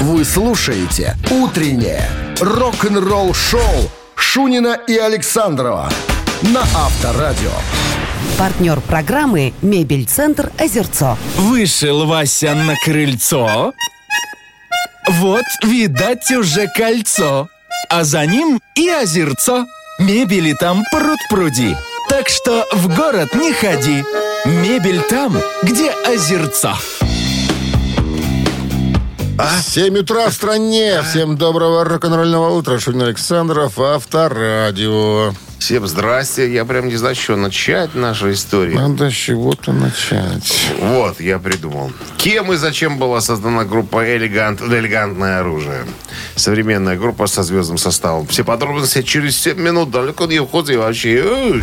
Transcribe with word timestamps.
Вы 0.00 0.24
слушаете 0.24 1.16
«Утреннее 1.28 2.08
рок-н-ролл-шоу» 2.40 3.90
Шунина 4.14 4.78
и 4.86 4.96
Александрова 4.96 5.90
на 6.42 6.60
Авторадио. 6.60 7.50
Партнер 8.38 8.80
программы 8.80 9.54
«Мебель-центр 9.60 10.52
Озерцо». 10.56 11.18
Вышел 11.36 12.06
Вася 12.06 12.54
на 12.54 12.76
крыльцо. 12.76 13.72
Вот, 15.08 15.44
видать, 15.64 16.30
уже 16.30 16.68
кольцо. 16.68 17.48
А 17.90 18.04
за 18.04 18.24
ним 18.24 18.60
и 18.76 18.88
озерцо. 18.88 19.66
Мебели 19.98 20.52
там 20.52 20.84
пруд-пруди. 20.92 21.76
Так 22.08 22.28
что 22.28 22.68
в 22.70 22.94
город 22.94 23.34
не 23.34 23.52
ходи. 23.52 24.04
Мебель 24.44 25.00
там, 25.00 25.36
где 25.64 25.90
озерцо. 25.90 26.76
7 29.38 29.98
утра 29.98 30.28
в 30.30 30.32
стране. 30.32 31.00
Всем 31.02 31.36
доброго 31.36 31.84
рок-н-ролльного 31.84 32.50
утра. 32.50 32.78
Шунин 32.80 33.02
Александров, 33.02 33.78
Авторадио. 33.78 35.32
Всем 35.60 35.86
здрасте. 35.86 36.52
Я 36.52 36.64
прям 36.64 36.88
не 36.88 36.96
знаю, 36.96 37.14
с 37.14 37.18
чего 37.18 37.36
начать 37.36 37.94
нашу 37.94 38.32
историю. 38.32 38.76
Надо 38.76 39.10
с 39.10 39.14
чего-то 39.14 39.72
начать. 39.72 40.70
Вот, 40.80 41.20
я 41.20 41.38
придумал. 41.38 41.92
Кем 42.16 42.52
и 42.52 42.56
зачем 42.56 42.98
была 42.98 43.20
создана 43.20 43.64
группа 43.64 44.16
«Элегант», 44.16 44.60
«Элегантное 44.60 45.40
оружие»? 45.40 45.86
Современная 46.34 46.96
группа 46.96 47.28
со 47.28 47.44
звездным 47.44 47.78
составом. 47.78 48.26
Все 48.26 48.42
подробности 48.42 49.02
через 49.02 49.38
7 49.38 49.60
минут. 49.60 49.90
Далеко 49.90 50.26
не 50.26 50.40
уходи 50.40 50.76
вообще. 50.76 51.62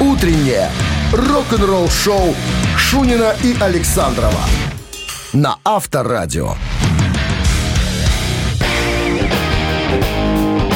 «Утреннее 0.00 0.70
рок-н-ролл-шоу» 1.12 2.34
Шунина 2.76 3.36
и 3.44 3.54
Александрова 3.60 4.40
на 5.32 5.58
Авторадио. 5.64 6.54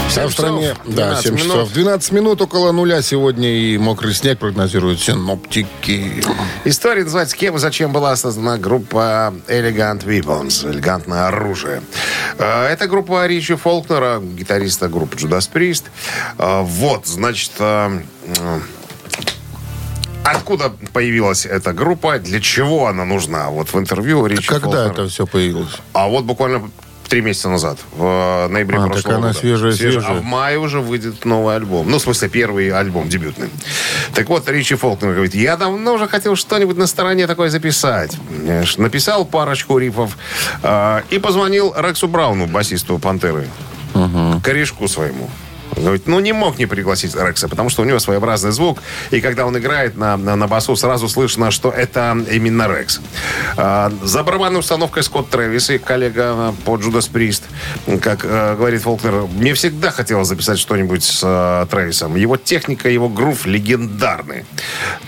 Вся 0.09 0.27
в 0.29 0.33
стране. 0.33 0.75
Да, 0.85 1.21
12 1.21 1.23
7 1.25 1.35
минут. 1.35 1.47
часов. 1.53 1.73
12 1.73 2.13
минут 2.13 2.41
около 2.43 2.73
нуля 2.73 3.03
сегодня 3.03 3.49
и 3.49 3.79
мокрый 3.79 4.15
снег 4.15 4.39
прогнозируют 4.39 5.01
синоптики. 5.01 6.23
История 6.65 7.03
называется 7.05 7.37
«Кем 7.37 7.57
и 7.57 7.59
зачем 7.59 7.93
была 7.93 8.15
создана 8.17 8.57
группа 8.59 9.35
Elegant 9.49 10.05
Weapons» 10.05 10.71
«Элегантное 10.71 11.27
оружие». 11.29 11.83
Э, 12.39 12.67
Это 12.67 12.87
группа 12.87 13.27
Ричи 13.27 13.55
Фолкнера, 13.57 14.21
гитариста 14.21 14.89
группы 14.89 15.17
Judas 15.17 15.51
Priest. 15.53 15.85
Э, 16.39 16.63
Вот, 16.63 17.07
значит, 17.07 17.53
э, 17.59 18.01
Откуда 20.27 20.73
появилась 20.95 21.45
эта 21.45 21.75
группа? 21.75 22.19
Для 22.19 22.41
чего 22.41 22.87
она 22.87 23.05
нужна? 23.05 23.51
Вот 23.51 23.75
в 23.75 23.79
интервью 23.79 24.25
Ричи 24.25 24.49
Когда 24.49 24.69
Фолкнер- 24.87 24.93
это 24.93 25.09
все 25.09 25.27
появилось? 25.27 25.75
А 25.93 26.09
вот 26.09 26.25
буквально 26.25 26.71
три 27.09 27.21
месяца 27.21 27.49
назад, 27.49 27.79
в 27.97 28.49
ноябре 28.51 28.79
А, 28.79 28.87
прошлого 28.87 29.17
она 29.17 29.27
года. 29.29 29.39
свежая, 29.39 29.73
свежая. 29.73 30.05
А 30.11 30.15
в 30.15 30.25
мае 30.25 30.59
уже 30.59 30.81
выйдет 30.81 31.25
новый 31.25 31.57
альбом. 31.57 31.91
Ну, 31.91 31.99
в 31.99 32.03
смысле, 32.03 32.29
первый 32.29 32.71
альбом, 32.71 33.09
дебютный. 33.09 33.51
Так 34.15 34.29
вот, 34.29 34.49
Ричи 34.49 34.75
Фолкнер 34.75 35.13
говорит, 35.13 35.35
я 35.35 35.57
давно 35.57 35.95
уже 35.95 36.09
хотел 36.09 36.37
что-нибудь 36.37 36.77
на 36.77 36.87
стороне 36.87 37.27
такое 37.27 37.51
записать. 37.51 38.17
Написал 38.79 39.25
парочку 39.25 39.79
рифов 39.79 40.17
э, 40.63 41.03
и 41.11 41.19
позвонил 41.19 41.75
Рексу 41.77 42.09
Брауну, 42.09 42.47
басисту 42.47 42.99
«Пантеры», 42.99 43.49
корешку 44.43 44.89
своему. 44.89 45.31
Говорит, 45.77 46.07
ну 46.07 46.21
не 46.21 46.33
мог 46.33 46.59
не 46.59 46.67
пригласить 46.67 47.15
Рекса, 47.15 47.49
потому 47.49 47.69
что 47.69 47.83
у 47.83 47.85
него 47.85 47.99
своеобразный 47.99 48.53
звук, 48.53 48.79
и 49.11 49.21
когда 49.21 49.47
он 49.47 49.59
играет 49.59 49.97
на, 49.97 50.17
на, 50.17 50.37
на 50.37 50.47
басу, 50.47 50.77
сразу 50.77 51.09
слышно, 51.09 51.51
что 51.51 51.71
это 51.71 52.17
именно 52.31 52.69
Рекс. 52.69 53.01
А, 53.57 53.93
за 54.03 54.23
барабанной 54.23 54.61
установкой 54.61 55.03
Скотт 55.03 55.31
Трэвис 55.31 55.71
и 55.71 55.79
коллега 55.79 56.55
по 56.65 56.77
Judas 56.77 57.11
Priest, 57.11 57.43
как 58.01 58.25
э, 58.25 58.57
говорит 58.57 58.83
Фолкнер, 58.83 59.27
мне 59.33 59.55
всегда 59.55 59.91
хотелось 59.91 60.29
записать 60.29 60.59
что-нибудь 60.59 61.03
с 61.03 61.21
э, 61.23 61.67
Трэвисом. 61.71 62.17
Его 62.17 62.37
техника, 62.37 62.89
его 62.89 63.09
грув 63.09 63.47
легендарный. 63.47 64.45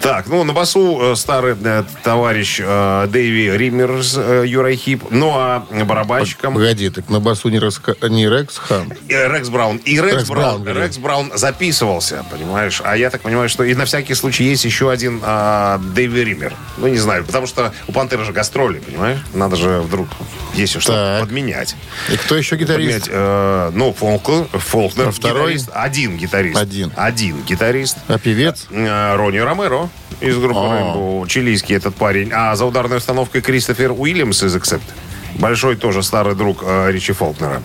Так, 0.00 0.26
ну 0.26 0.44
на 0.44 0.52
басу 0.52 0.98
э, 1.00 1.16
старый 1.16 1.56
э, 1.62 1.84
товарищ 2.02 2.60
э, 2.62 3.06
Дэйви 3.08 3.56
Риммер 3.56 4.02
с 4.02 4.16
э, 4.16 4.44
Юрой 4.46 4.76
Хип, 4.76 5.04
ну 5.10 5.32
а 5.34 5.66
барабанщиком... 5.84 6.54
Погоди, 6.54 6.90
так 6.90 7.08
на 7.08 7.20
басу 7.20 7.48
не, 7.48 7.58
Рекс- 7.58 7.80
не 8.08 8.28
Рекс 8.28 8.58
Хан. 8.58 8.92
Рекс 9.08 9.48
Браун. 9.48 9.76
И 9.78 10.00
Рекс, 10.00 10.14
Рекс 10.14 10.28
Браун, 10.28 10.45
Браун, 10.48 10.62
говорю. 10.62 10.80
Рекс 10.82 10.98
Браун 10.98 11.32
записывался, 11.34 12.24
понимаешь? 12.30 12.80
А 12.84 12.96
я 12.96 13.10
так 13.10 13.20
понимаю, 13.20 13.48
что 13.48 13.64
и 13.64 13.74
на 13.74 13.84
всякий 13.84 14.14
случай 14.14 14.44
есть 14.44 14.64
еще 14.64 14.90
один 14.90 15.20
а, 15.22 15.78
Дэйви 15.78 16.24
Риммер. 16.24 16.54
Ну, 16.76 16.88
не 16.88 16.98
знаю, 16.98 17.24
потому 17.24 17.46
что 17.46 17.72
у 17.88 17.92
Пантеры 17.92 18.24
же 18.24 18.32
гастроли, 18.32 18.78
понимаешь? 18.78 19.18
Надо 19.34 19.56
же 19.56 19.80
вдруг, 19.80 20.08
если 20.54 20.78
что, 20.78 21.18
подменять. 21.20 21.76
И 22.12 22.16
кто 22.16 22.36
еще 22.36 22.56
гитарист? 22.56 23.04
Подменять, 23.04 23.08
э, 23.10 23.70
ну, 23.74 23.92
Фолк, 23.92 24.48
Фолкнер, 24.52 25.08
А 25.08 25.10
второй? 25.10 25.54
гитарист. 25.54 25.70
Один 25.72 26.16
гитарист. 26.16 26.56
Один. 26.56 26.92
Один 26.96 27.42
гитарист. 27.42 27.98
А 28.08 28.18
певец? 28.18 28.66
Э, 28.70 29.14
Ронни 29.16 29.38
Ромеро 29.38 29.88
из 30.20 30.36
группы 30.38 30.60
А. 30.60 30.94
Rainbow, 30.96 31.26
чилийский 31.28 31.76
этот 31.76 31.94
парень. 31.94 32.30
А 32.32 32.54
за 32.56 32.64
ударной 32.64 32.98
установкой 32.98 33.40
Кристофер 33.42 33.92
Уильямс 33.92 34.42
из 34.42 34.56
Accept. 34.56 34.82
Большой 35.34 35.76
тоже 35.76 36.02
старый 36.02 36.34
друг 36.34 36.62
э, 36.62 36.90
Ричи 36.90 37.12
Фолкнера. 37.12 37.62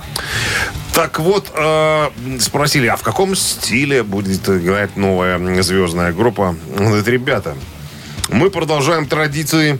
Так 1.01 1.17
вот, 1.17 1.51
э, 1.55 2.09
спросили, 2.39 2.85
а 2.85 2.95
в 2.95 3.01
каком 3.01 3.35
стиле 3.35 4.03
будет 4.03 4.47
играть 4.47 4.97
новая 4.97 5.63
звездная 5.63 6.13
группа? 6.13 6.55
Говорит, 6.77 7.07
ребята, 7.07 7.57
мы 8.29 8.51
продолжаем 8.51 9.07
традиции 9.07 9.79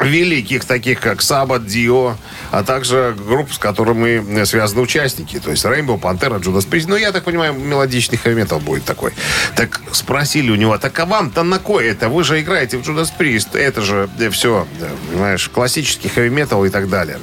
великих, 0.00 0.66
таких 0.66 1.00
как 1.00 1.22
Саббат, 1.22 1.64
Дио, 1.64 2.18
а 2.50 2.62
также 2.62 3.16
групп, 3.26 3.54
с 3.54 3.58
которыми 3.58 4.44
связаны 4.44 4.82
участники. 4.82 5.40
То 5.40 5.50
есть 5.50 5.64
Rainbow, 5.64 5.98
Пантера, 5.98 6.38
Judas 6.38 6.68
Priest. 6.68 6.84
Ну, 6.88 6.96
я 6.96 7.10
так 7.10 7.24
понимаю, 7.24 7.54
мелодичный 7.54 8.18
хэви-метал 8.18 8.60
будет 8.60 8.84
такой. 8.84 9.14
Так 9.56 9.80
спросили 9.92 10.50
у 10.50 10.56
него, 10.56 10.76
так 10.76 10.98
а 10.98 11.06
вам-то 11.06 11.42
на 11.42 11.58
кое 11.58 11.90
это? 11.90 12.10
Вы 12.10 12.22
же 12.22 12.38
играете 12.38 12.76
в 12.76 12.82
Judas 12.82 13.10
Priest. 13.18 13.56
Это 13.58 13.80
же 13.80 14.10
все, 14.30 14.66
понимаешь, 15.10 15.48
классический 15.48 16.10
хэви-метал 16.10 16.66
и 16.66 16.68
так 16.68 16.90
далее. 16.90 17.18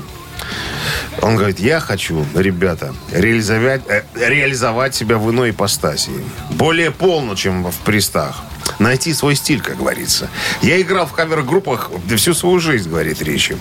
Он 1.21 1.35
говорит, 1.35 1.59
я 1.59 1.79
хочу, 1.79 2.25
ребята, 2.35 2.93
реализовать, 3.11 3.81
э, 3.87 4.03
реализовать 4.15 4.95
себя 4.95 5.17
в 5.17 5.29
иной 5.29 5.51
ипостаси. 5.51 6.11
Более 6.51 6.91
полно, 6.91 7.35
чем 7.35 7.69
в 7.69 7.75
пристах. 7.79 8.43
Найти 8.79 9.13
свой 9.13 9.35
стиль, 9.35 9.61
как 9.61 9.77
говорится. 9.77 10.29
Я 10.61 10.81
играл 10.81 11.05
в 11.05 11.11
кавер-группах 11.11 11.91
всю 12.15 12.33
свою 12.33 12.59
жизнь, 12.59 12.89
говорит 12.89 13.21
Ричи. 13.21 13.57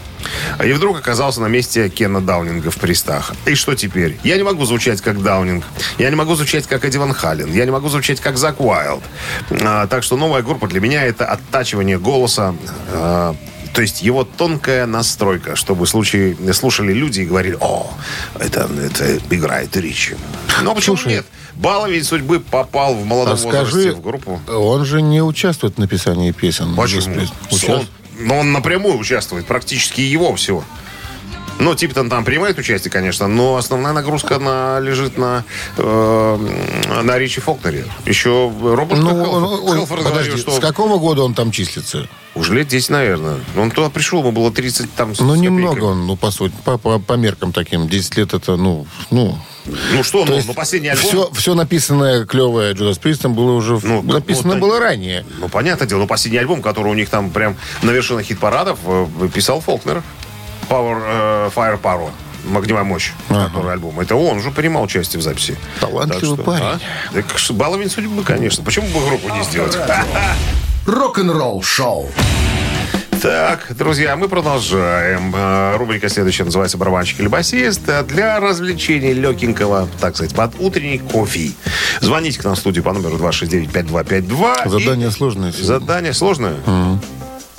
И 0.64 0.72
вдруг 0.72 0.98
оказался 0.98 1.40
на 1.40 1.46
месте 1.46 1.88
Кена 1.88 2.20
Даунинга 2.20 2.70
в 2.70 2.76
пристах. 2.76 3.32
И 3.46 3.54
что 3.54 3.74
теперь? 3.74 4.18
Я 4.22 4.36
не 4.36 4.42
могу 4.42 4.64
звучать 4.64 5.00
как 5.00 5.22
Даунинг. 5.22 5.64
Я 5.98 6.08
не 6.10 6.16
могу 6.16 6.34
звучать 6.34 6.66
как 6.66 6.84
Эдди 6.84 6.96
Ван. 6.96 7.14
Я 7.52 7.64
не 7.64 7.70
могу 7.70 7.88
звучать 7.88 8.20
как 8.20 8.38
Зак 8.38 8.60
Уайлд. 8.60 9.02
А, 9.50 9.86
так 9.86 10.02
что 10.02 10.16
новая 10.16 10.42
группа 10.42 10.68
для 10.68 10.80
меня 10.80 11.04
это 11.04 11.26
оттачивание 11.26 11.98
голоса, 11.98 12.54
а, 12.92 13.34
то 13.72 13.82
есть 13.82 14.02
его 14.02 14.24
тонкая 14.24 14.86
настройка, 14.86 15.56
чтобы 15.56 15.86
в 15.86 15.88
случае 15.88 16.36
слушали 16.52 16.92
люди 16.92 17.20
и 17.20 17.24
говорили, 17.24 17.56
о, 17.60 17.92
это, 18.38 18.68
это 18.80 19.18
играет 19.30 19.76
Ричи. 19.76 20.16
Но 20.62 20.74
почему 20.74 20.96
Слушай, 20.96 21.14
нет? 21.14 21.26
Баловень 21.54 22.04
судьбы 22.04 22.40
попал 22.40 22.94
в 22.94 23.04
молодом 23.04 23.34
А 23.34 23.36
возрасте 23.36 23.70
скажи, 23.70 23.92
в 23.92 24.02
группу. 24.02 24.40
он 24.48 24.84
же 24.84 25.02
не 25.02 25.22
участвует 25.22 25.76
в 25.76 25.78
написании 25.78 26.32
песен. 26.32 26.74
Почему? 26.74 27.00
Участвует. 27.50 27.68
Он, 27.68 27.86
но 28.26 28.38
он 28.38 28.52
напрямую 28.52 28.98
участвует, 28.98 29.46
практически 29.46 30.00
его 30.00 30.34
все. 30.34 30.64
Ну, 31.60 31.74
Типтон 31.74 32.08
там 32.08 32.24
принимает 32.24 32.58
участие, 32.58 32.90
конечно, 32.90 33.28
но 33.28 33.56
основная 33.56 33.92
нагрузка 33.92 34.38
на, 34.38 34.80
лежит 34.80 35.18
на, 35.18 35.44
э, 35.76 36.38
на 37.02 37.18
Ричи 37.18 37.40
Фолкнере. 37.40 37.84
Еще 38.06 38.50
Роберт 38.62 39.00
Ну, 39.00 39.10
Хелфорд- 39.74 39.98
он- 39.98 40.04
подожди, 40.04 40.36
что 40.38 40.52
с 40.52 40.58
какого 40.58 40.98
года 40.98 41.22
он 41.22 41.34
там 41.34 41.50
числится? 41.50 42.08
уже 42.34 42.54
лет 42.54 42.68
10, 42.68 42.90
наверное. 42.90 43.40
Он 43.56 43.70
туда 43.70 43.90
пришел, 43.90 44.20
ему 44.20 44.30
было 44.32 44.50
30 44.52 44.94
там 44.94 45.12
Ну, 45.18 45.34
немного 45.34 45.84
он, 45.84 46.06
ну, 46.06 46.16
по 46.16 46.30
сути, 46.30 46.54
по, 46.64 46.78
по- 46.78 46.98
по 46.98 47.12
меркам 47.14 47.52
таким. 47.52 47.88
10 47.88 48.16
лет 48.16 48.32
это, 48.34 48.56
ну, 48.56 48.86
ну... 49.10 49.36
Ну 49.92 50.02
что, 50.02 50.24
То 50.24 50.32
ну, 50.36 50.40
ну, 50.46 50.54
последний 50.54 50.88
альбом... 50.88 51.06
Все, 51.06 51.30
все 51.34 51.54
написанное 51.54 52.24
клевое 52.24 52.72
Джудас 52.72 52.96
Пристом 52.98 53.34
было 53.34 53.52
уже 53.52 53.74
в- 53.76 53.84
Ну, 53.84 54.00
написано 54.02 54.54
ну, 54.54 54.60
было 54.60 54.74
так- 54.74 54.82
ранее. 54.84 55.26
Ну, 55.38 55.48
понятное 55.48 55.86
дело, 55.86 56.00
но 56.00 56.06
последний 56.06 56.38
альбом, 56.38 56.62
который 56.62 56.88
у 56.88 56.94
них 56.94 57.10
там 57.10 57.30
прям 57.30 57.56
на 57.82 57.90
вершинах 57.90 58.24
хит-парадов, 58.24 58.78
э, 58.86 59.06
писал 59.34 59.60
Фолкнер. 59.60 60.02
Power, 60.70 61.02
э, 61.04 61.50
Fire 61.54 61.78
Power. 61.80 62.10
Огневая 62.56 62.84
мощь, 62.84 63.12
который 63.28 63.72
альбом. 63.74 64.00
Это 64.00 64.14
он 64.16 64.38
уже 64.38 64.50
принимал 64.50 64.84
участие 64.84 65.20
в 65.20 65.22
записи. 65.22 65.58
Талантливый 65.78 66.36
Так 66.38 66.44
что, 66.44 66.50
парень. 66.50 66.64
а? 66.64 66.78
Так 67.12 67.38
что, 67.38 67.52
баловень 67.52 67.90
судьбы, 67.90 68.22
конечно. 68.22 68.64
Почему 68.64 68.86
бы 68.86 69.06
группу 69.06 69.28
не 69.34 69.42
сделать? 69.44 69.76
Рок-н-ролл 70.86 71.62
шоу. 71.62 72.08
Так, 73.20 73.66
друзья, 73.76 74.16
мы 74.16 74.28
продолжаем. 74.28 75.34
Э, 75.36 75.76
Рубрика 75.76 76.08
следующая 76.08 76.44
называется 76.44 76.78
«Барабанщик 76.78 77.20
или 77.20 77.26
басист». 77.28 77.82
Для 78.06 78.40
развлечения 78.40 79.12
легенького, 79.12 79.86
так 80.00 80.16
сказать, 80.16 80.34
под 80.34 80.52
утренний 80.58 80.96
кофе. 80.98 81.50
Звоните 82.00 82.40
к 82.40 82.44
нам 82.44 82.54
в 82.54 82.58
студию 82.58 82.82
по 82.82 82.94
номеру 82.94 83.18
269-5252. 83.18 84.66
Задание 84.70 85.08
И- 85.08 85.12
сложное. 85.12 85.52
сегодня. 85.52 85.66
Задание 85.66 86.14
сложное? 86.14 86.54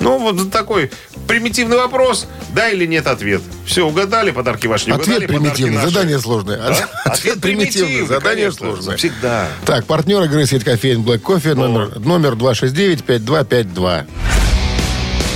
Ну, 0.00 0.18
вот 0.18 0.50
такой 0.50 0.90
примитивный 1.26 1.76
вопрос, 1.76 2.26
да 2.54 2.68
или 2.70 2.86
нет 2.86 3.06
ответ. 3.06 3.42
Все, 3.66 3.86
угадали, 3.86 4.30
подарки 4.30 4.66
ваши 4.66 4.86
не 4.86 4.92
угадали, 4.92 5.24
Ответ 5.24 5.28
подарки 5.28 5.44
примитивный, 5.44 5.76
наши. 5.76 5.88
задание 5.88 6.18
сложное. 6.18 6.56
Да? 6.58 6.88
Ответ 7.04 7.40
примитивный, 7.40 8.06
задание 8.06 8.46
конечно, 8.50 8.66
сложное. 8.66 8.96
Всегда. 8.96 9.48
Так, 9.64 9.86
партнер 9.86 10.22
игры 10.22 10.46
сеть 10.46 10.64
кофеин 10.64 11.02
Black 11.02 11.22
Coffee 11.22 11.54
номер, 11.54 11.98
номер 11.98 12.32
269-5252. 12.34 14.06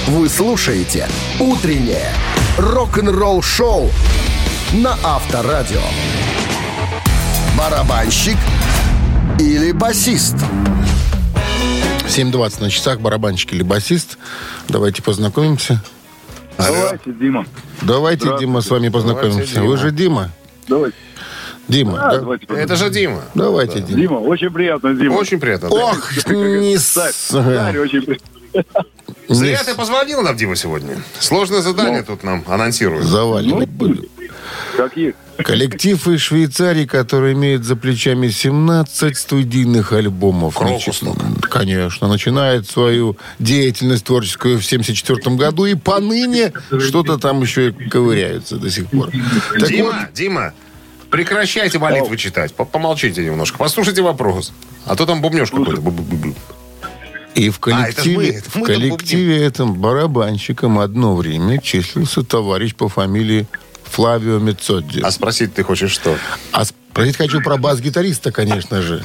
Вы 0.09 0.29
слушаете 0.29 1.09
«Утреннее 1.41 2.13
рок-н-ролл-шоу» 2.59 3.91
на 4.73 4.97
Авторадио. 5.03 5.81
Барабанщик 7.59 8.37
или 9.41 9.73
басист? 9.73 10.37
7.20 12.09 12.61
на 12.63 12.71
часах, 12.71 13.01
барабанщик 13.01 13.53
или 13.53 13.63
басист. 13.63 14.19
Давайте 14.69 15.03
познакомимся. 15.03 15.83
Давайте, 16.59 17.13
Дима. 17.13 17.47
Давайте, 17.83 18.31
Дима, 18.39 18.61
с 18.63 18.71
вами 18.71 18.89
познакомимся. 18.89 19.55
Дима. 19.55 19.67
Вы 19.67 19.77
же 19.77 19.91
Дима? 19.91 20.31
Давайте. 20.69 20.97
Дима, 21.69 21.99
А, 22.01 22.13
да? 22.13 22.19
давайте. 22.21 22.47
Это 22.49 22.77
же 22.77 22.91
Дима. 22.91 23.23
Давайте, 23.35 23.81
Дима. 23.81 24.01
Дима, 24.01 24.15
очень 24.19 24.51
приятно, 24.51 24.95
Дима. 24.95 25.15
Очень 25.15 25.41
приятно. 25.41 25.69
да? 25.69 25.75
Ох, 25.77 26.13
не 26.29 26.79
Царь, 26.79 27.11
с... 27.13 27.15
царь, 27.29 27.79
очень 27.79 28.03
приятно. 28.03 28.85
Зря 29.29 29.59
не 29.59 29.65
ты 29.65 29.75
позвонил 29.75 30.23
нам, 30.23 30.37
Дима, 30.37 30.55
сегодня. 30.57 30.97
Сложное 31.19 31.61
задание 31.61 32.01
Ну. 32.01 32.07
тут 32.07 32.23
нам 32.25 32.45
анонсируют. 32.47 33.05
Заваливать 33.05 33.69
были. 33.69 34.09
Как 34.77 34.97
есть. 34.97 35.17
Коллектив 35.39 36.09
из 36.09 36.21
Швейцарии, 36.21 36.87
который 36.87 37.33
имеет 37.35 37.65
за 37.65 37.77
плечами 37.77 38.29
17 38.29 39.17
студийных 39.17 39.93
альбомов. 39.93 40.55
Столько. 40.57 41.15
Конечно. 41.43 42.09
Начинает 42.09 42.69
свою 42.69 43.17
деятельность 43.39 44.05
творческую 44.05 44.59
в 44.59 44.65
74 44.65 45.37
году 45.37 45.67
и 45.67 45.75
поныне 45.75 46.53
что-то 46.81 47.19
там 47.19 47.43
еще 47.43 47.69
и 47.71 47.73
ковыряются 47.89 48.57
до 48.57 48.71
сих 48.71 48.89
пор. 48.89 49.11
Так 49.11 49.61
вот, 49.61 49.69
Дима, 49.69 50.09
Дима, 50.15 50.55
прекращайте 51.11 51.79
молитвы 51.79 52.17
читать. 52.17 52.55
По- 52.55 52.65
Помолчите 52.65 53.25
немножко. 53.25 53.59
Послушайте 53.59 54.03
вопрос. 54.03 54.53
А 54.85 54.97
то 54.97 55.07
там 55.07 55.21
бубнеж 55.21 55.51
какой-то. 55.51 55.83
И 57.35 57.51
в 57.51 57.59
А, 57.67 57.89
это 57.89 58.01
мы, 58.09 58.15
коллективе, 58.15 58.29
это 58.31 58.51
в 58.51 58.57
мы 58.57 58.67
коллективе 58.67 59.43
этом 59.45 59.75
барабанщиком 59.75 60.79
одно 60.79 61.15
время 61.15 61.61
числился 61.61 62.23
товарищ 62.23 62.75
по 62.75 62.89
фамилии 62.89 63.47
Флавио 63.91 64.39
Мецодди. 64.39 65.01
А 65.01 65.11
спросить 65.11 65.55
ты 65.55 65.63
хочешь 65.63 65.91
что? 65.91 66.17
А 66.53 66.65
спросить 66.65 67.17
хочу 67.17 67.41
про 67.41 67.57
бас-гитариста, 67.57 68.33
конечно 68.33 68.83
же. 68.83 69.03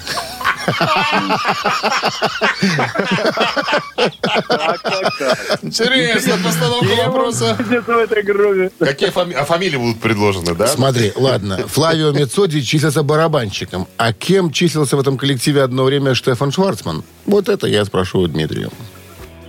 Интересно, 5.62 6.38
постановка 6.44 6.95
вопроса. 7.06 7.57
Где-то 7.60 7.94
в 7.94 7.98
этой 7.98 8.24
группе. 8.24 8.72
Какие 8.80 9.10
а 9.10 9.45
фамилии 9.45 9.78
будут 9.78 10.00
предложены, 10.00 10.56
да? 10.56 10.68
Смотри, 10.68 11.12
ладно, 11.16 11.57
Флавио 11.68 12.12
Мецоди 12.12 12.62
числился 12.62 13.04
барабанщиком. 13.04 13.88
А 13.98 14.13
кем 14.13 14.51
числился 14.51 14.98
в 14.98 15.00
этом 15.00 15.18
коллективе 15.18 15.63
одно 15.63 15.83
время 15.83 16.16
Штефан 16.16 16.51
Шварцман? 16.51 17.04
Вот 17.25 17.50
это 17.50 17.68
я 17.68 17.86
спрошу 17.86 18.19
у 18.19 18.28
Дмитрия. 18.28 18.69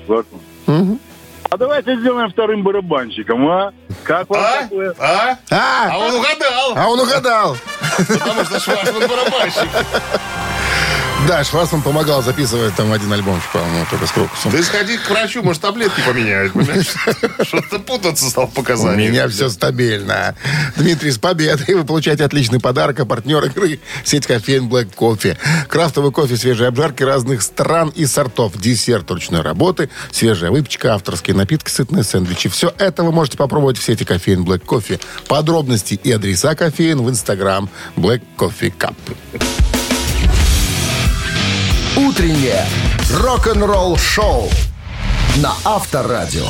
Ладно. 0.08 0.98
А 1.52 1.56
давайте 1.58 1.96
сделаем 1.96 2.30
вторым 2.30 2.62
барабанщиком, 2.62 3.46
а? 3.46 3.72
Как 4.04 4.26
вам 4.30 4.40
А? 4.42 4.62
такое? 4.62 4.94
А? 4.98 5.36
А 5.50 5.90
А, 5.90 5.98
он 5.98 6.14
угадал, 6.14 6.72
а 6.74 6.88
он 6.88 7.00
угадал. 7.00 7.56
потому 8.08 8.44
что 8.46 8.58
Шварцман 8.58 9.06
барабанщик. 9.06 9.68
Да, 11.28 11.44
Шварцман 11.44 11.82
помогал 11.82 12.20
записывать 12.22 12.74
там 12.74 12.92
один 12.92 13.12
альбомчик, 13.12 13.48
по-моему, 13.52 13.86
только 13.88 14.06
с 14.06 14.10
Крокусом. 14.10 14.50
Ты 14.50 14.62
сходи 14.64 14.96
к 14.98 15.08
врачу, 15.08 15.40
может, 15.42 15.62
таблетки 15.62 16.00
поменяют. 16.04 16.52
понимаешь? 16.52 16.86
Что-то 17.46 17.78
путаться 17.78 18.28
стал 18.28 18.44
У 18.44 18.48
показания. 18.48 19.08
меня 19.08 19.28
все 19.28 19.48
стабильно. 19.48 20.34
Дмитрий, 20.76 21.12
с 21.12 21.18
победой. 21.18 21.76
Вы 21.76 21.84
получаете 21.84 22.24
отличный 22.24 22.58
подарок. 22.58 22.98
А 23.00 23.06
партнер 23.06 23.42
игры– 23.44 23.78
сеть 24.04 24.26
кофеин 24.26 24.68
Black 24.68 24.94
Coffee. 24.96 25.36
Крафтовый 25.68 26.10
кофе, 26.10 26.36
свежие 26.36 26.66
обжарки 26.68 27.04
разных 27.04 27.42
стран 27.42 27.92
и 27.94 28.04
сортов. 28.06 28.58
Десерт 28.58 29.08
ручной 29.10 29.42
работы, 29.42 29.90
свежая 30.10 30.50
выпечка, 30.50 30.94
авторские 30.94 31.36
напитки, 31.36 31.70
сытные 31.70 32.02
сэндвичи. 32.02 32.48
Все 32.48 32.74
это 32.78 33.04
вы 33.04 33.12
можете 33.12 33.36
попробовать 33.38 33.78
в 33.78 33.82
сети 33.84 34.04
кофеин 34.04 34.42
Black 34.44 34.64
Coffee. 34.64 35.00
Подробности 35.28 35.94
и 35.94 36.10
адреса 36.10 36.56
кофеин 36.56 37.00
в 37.00 37.08
инстаграм 37.08 37.70
Black 37.96 38.22
Coffee 38.36 38.72
Cup. 38.76 38.94
«Утреннее 42.12 42.66
рок-н-ролл-шоу» 43.10 44.50
на 45.38 45.54
Авторадио. 45.64 46.46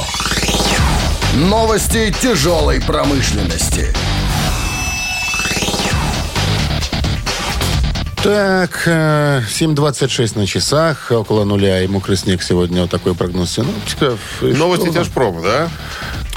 Новости 1.34 2.12
тяжелой 2.20 2.80
промышленности. 2.80 3.94
Так, 8.24 8.82
э, 8.86 9.42
7.26 9.48 10.34
на 10.34 10.48
часах, 10.48 11.12
около 11.12 11.44
нуля 11.44 11.80
и 11.84 11.86
мокрый 11.86 12.16
снег 12.16 12.42
сегодня. 12.42 12.82
Вот 12.82 12.90
такой 12.90 13.14
прогноз 13.14 13.52
синоптиков. 13.52 14.18
И 14.42 14.46
Новости 14.46 14.86
что? 14.86 14.94
тяжпрома, 14.94 15.42
да? 15.42 15.70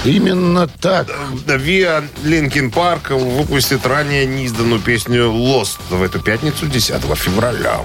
Именно 0.04 0.68
так. 0.68 1.08
ВИА 1.48 2.04
Linkin 2.22 2.70
Park 2.70 3.10
выпустит 3.10 3.84
ранее 3.86 4.24
неизданную 4.24 4.80
песню 4.80 5.32
«Lost» 5.32 5.80
в 5.90 6.00
эту 6.00 6.20
пятницу, 6.20 6.68
10 6.68 7.02
февраля. 7.16 7.80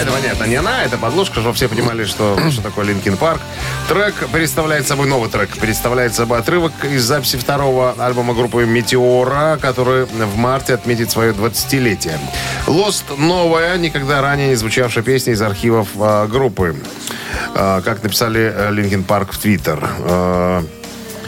Это 0.00 0.12
понятно, 0.12 0.44
не 0.44 0.54
она, 0.54 0.82
это 0.82 0.96
подложка, 0.96 1.40
чтобы 1.40 1.54
все 1.54 1.68
понимали, 1.68 2.06
что, 2.06 2.38
что 2.50 2.62
такое 2.62 2.86
Linkin 2.86 3.18
Park. 3.18 3.42
Трек 3.86 4.14
представляет 4.32 4.86
собой, 4.88 5.06
новый 5.06 5.28
трек, 5.28 5.50
представляет 5.58 6.14
собой 6.14 6.38
отрывок 6.38 6.72
из 6.84 7.02
записи 7.02 7.36
второго 7.36 7.94
альбома 7.98 8.32
группы 8.32 8.64
Метеора, 8.64 9.58
который 9.60 10.06
в 10.06 10.36
марте 10.36 10.72
отметит 10.72 11.10
свое 11.10 11.32
20-летие. 11.32 12.18
Lost 12.66 13.14
новая, 13.18 13.76
никогда 13.76 14.22
ранее 14.22 14.48
не 14.48 14.54
звучавшая 14.54 15.04
песня 15.04 15.34
из 15.34 15.42
архивов 15.42 15.88
а, 15.98 16.26
группы. 16.26 16.74
А, 17.54 17.82
как 17.82 18.02
написали 18.02 18.70
Linkin 18.70 19.04
Park 19.04 19.32
в 19.32 19.38
Твиттер. 19.38 19.80
А, 19.82 20.64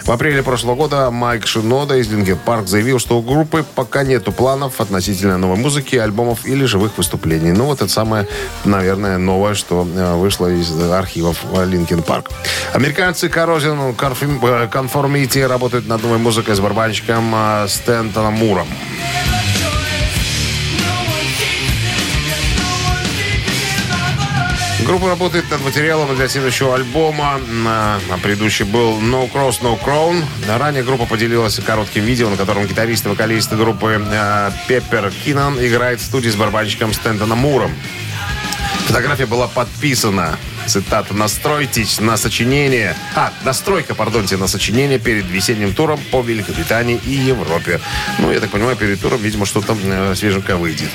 в 0.05 0.11
апреле 0.11 0.43
прошлого 0.43 0.75
года 0.75 1.11
Майк 1.11 1.47
Шинода 1.47 1.97
из 1.97 2.11
Linkin 2.11 2.39
Park 2.39 2.67
заявил, 2.67 2.99
что 2.99 3.19
у 3.19 3.23
группы 3.23 3.65
пока 3.75 4.03
нету 4.03 4.33
планов 4.33 4.81
относительно 4.81 5.39
новой 5.39 5.57
музыки, 5.57 5.97
альбомов 5.97 6.45
или 6.45 6.65
живых 6.65 6.97
выступлений. 6.97 7.53
Ну, 7.53 7.65
вот 7.65 7.83
это 7.83 7.91
самое, 7.91 8.27
наверное, 8.65 9.19
новое, 9.19 9.55
что 9.55 9.87
э, 9.95 10.15
вышло 10.17 10.49
из 10.49 10.73
архивов 10.91 11.39
Linkin 11.67 12.03
Park. 12.03 12.31
Американцы 12.73 13.29
Corrosion 13.29 13.97
Conform- 13.97 14.71
Conformity 14.71 15.47
работают 15.47 15.87
над 15.87 16.03
новой 16.03 16.19
музыкой 16.19 16.55
с 16.55 16.61
барабанщиком 16.61 17.33
э, 17.35 17.67
Стэнтоном 17.69 18.35
Муром. 18.35 18.67
Группа 24.93 25.09
работает 25.09 25.51
над 25.51 25.63
материалом 25.63 26.15
для 26.15 26.29
следующего 26.29 26.75
альбома. 26.75 27.41
А 27.65 27.99
предыдущий 28.23 28.67
был 28.67 29.01
No 29.01 29.27
Cross, 29.33 29.63
No 29.63 29.83
Crown. 29.83 30.23
Ранее 30.47 30.83
группа 30.83 31.07
поделилась 31.07 31.59
коротким 31.61 32.05
видео, 32.05 32.29
на 32.29 32.37
котором 32.37 32.67
гитарист 32.67 33.07
и 33.07 33.09
вокалист 33.09 33.51
группы 33.55 33.99
э, 34.07 34.51
Пеппер 34.69 35.11
Кинан 35.25 35.59
играет 35.65 36.01
в 36.01 36.05
студии 36.05 36.29
с 36.29 36.37
барабанщиком 36.37 36.93
Стэнтоном 36.93 37.39
Муром. 37.39 37.73
Фотография 38.87 39.25
была 39.25 39.49
подписана, 39.49 40.37
цитата, 40.67 41.15
«Настройтесь 41.15 42.01
на 42.01 42.17
сочинение...» 42.17 42.97
А, 43.15 43.33
настройка, 43.45 43.95
пардонте, 43.95 44.37
на 44.37 44.47
сочинение 44.47 44.99
перед 44.99 45.27
весенним 45.27 45.75
туром 45.75 46.01
по 46.11 46.23
Великобритании 46.23 47.01
и 47.05 47.13
Европе. 47.13 47.81
Ну, 48.19 48.33
я 48.33 48.41
так 48.41 48.51
понимаю, 48.51 48.77
перед 48.77 49.01
туром, 49.01 49.21
видимо, 49.21 49.47
что-то 49.47 49.77
э, 49.83 50.15
свеженькое 50.15 50.57
выйдет. 50.57 50.89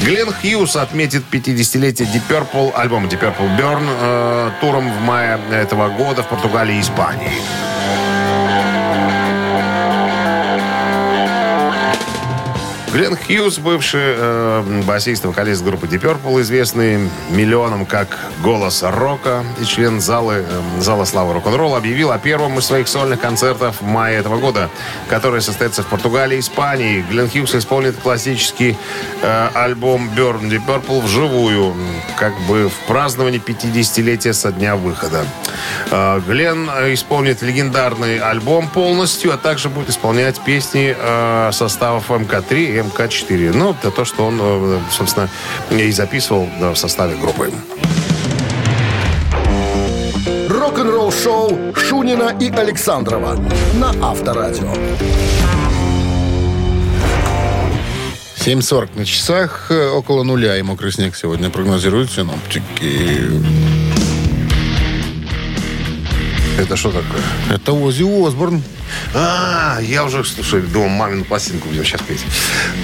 Глен 0.00 0.32
Хьюз 0.32 0.76
отметит 0.76 1.22
50-летие 1.30 2.06
Deep 2.12 2.22
Purple, 2.28 2.72
альбом 2.74 3.06
Deep 3.06 3.20
Purple 3.20 3.58
Burn, 3.58 3.86
э, 3.88 4.50
туром 4.60 4.92
в 4.92 5.00
мае 5.00 5.38
этого 5.50 5.88
года 5.88 6.22
в 6.22 6.28
Португалии 6.28 6.76
и 6.76 6.80
Испании. 6.80 7.32
Глен 12.94 13.16
Хьюз, 13.16 13.58
бывший 13.58 14.00
э, 14.04 14.82
басист 14.86 15.24
и 15.24 15.26
вокалист 15.26 15.64
группы 15.64 15.88
Deep 15.88 16.00
Purple, 16.00 16.40
известный 16.42 17.10
миллионам 17.28 17.86
как 17.86 18.16
голос 18.40 18.84
рока 18.84 19.44
и 19.60 19.64
член 19.64 20.00
залы, 20.00 20.44
э, 20.48 20.80
зала 20.80 21.04
славы 21.04 21.32
рок-н-ролла, 21.32 21.78
объявил 21.78 22.12
о 22.12 22.20
первом 22.20 22.56
из 22.56 22.66
своих 22.66 22.86
сольных 22.86 23.18
концертов 23.18 23.80
в 23.80 23.84
мае 23.84 24.18
этого 24.18 24.38
года, 24.38 24.70
который 25.08 25.42
состоится 25.42 25.82
в 25.82 25.86
Португалии 25.86 26.36
и 26.36 26.38
Испании. 26.38 27.04
Глен 27.10 27.28
Хьюз 27.28 27.56
исполнит 27.56 27.96
классический 27.96 28.78
э, 29.22 29.48
альбом 29.54 30.08
Burn 30.16 30.42
Deep 30.42 30.64
Purple 30.64 31.00
вживую, 31.00 31.74
как 32.16 32.38
бы 32.42 32.68
в 32.68 32.86
праздновании 32.86 33.42
50-летия 33.44 34.32
со 34.32 34.52
дня 34.52 34.76
выхода. 34.76 35.26
Э, 35.90 36.20
Глен 36.24 36.70
э, 36.72 36.94
исполнит 36.94 37.42
легендарный 37.42 38.20
альбом 38.20 38.68
полностью, 38.68 39.34
а 39.34 39.36
также 39.36 39.68
будет 39.68 39.90
исполнять 39.90 40.40
песни 40.44 40.94
э, 40.96 41.50
составов 41.52 42.08
МК-3 42.08 42.78
и 42.78 42.83
МК-4. 42.84 43.52
Ну, 43.54 43.70
это 43.70 43.90
то, 43.90 44.04
что 44.04 44.26
он, 44.26 44.38
э, 44.40 44.80
собственно, 44.90 45.28
и 45.70 45.90
записывал 45.92 46.48
да, 46.60 46.72
в 46.72 46.78
составе 46.78 47.16
группы. 47.16 47.50
Рок-н-ролл-шоу 50.48 51.74
Шунина 51.74 52.36
и 52.40 52.50
Александрова 52.50 53.36
на 53.74 53.90
Авторадио. 54.10 54.72
7.40 58.44 58.98
на 58.98 59.06
часах, 59.06 59.70
э, 59.70 59.88
около 59.88 60.22
нуля 60.22 60.58
и 60.58 60.62
мокрый 60.62 60.92
снег 60.92 61.16
сегодня 61.16 61.48
прогнозируют 61.48 62.10
синоптики. 62.10 63.30
Это 66.58 66.76
что 66.76 66.90
такое? 66.90 67.22
Это 67.50 67.72
Ози 67.72 68.04
Осборн. 68.04 68.62
А, 69.14 69.78
я 69.80 70.04
уже, 70.04 70.24
слушай, 70.24 70.60
думал, 70.62 70.88
мамину 70.88 71.24
пластинку 71.24 71.68
будем 71.68 71.84
сейчас 71.84 72.00
петь. 72.02 72.24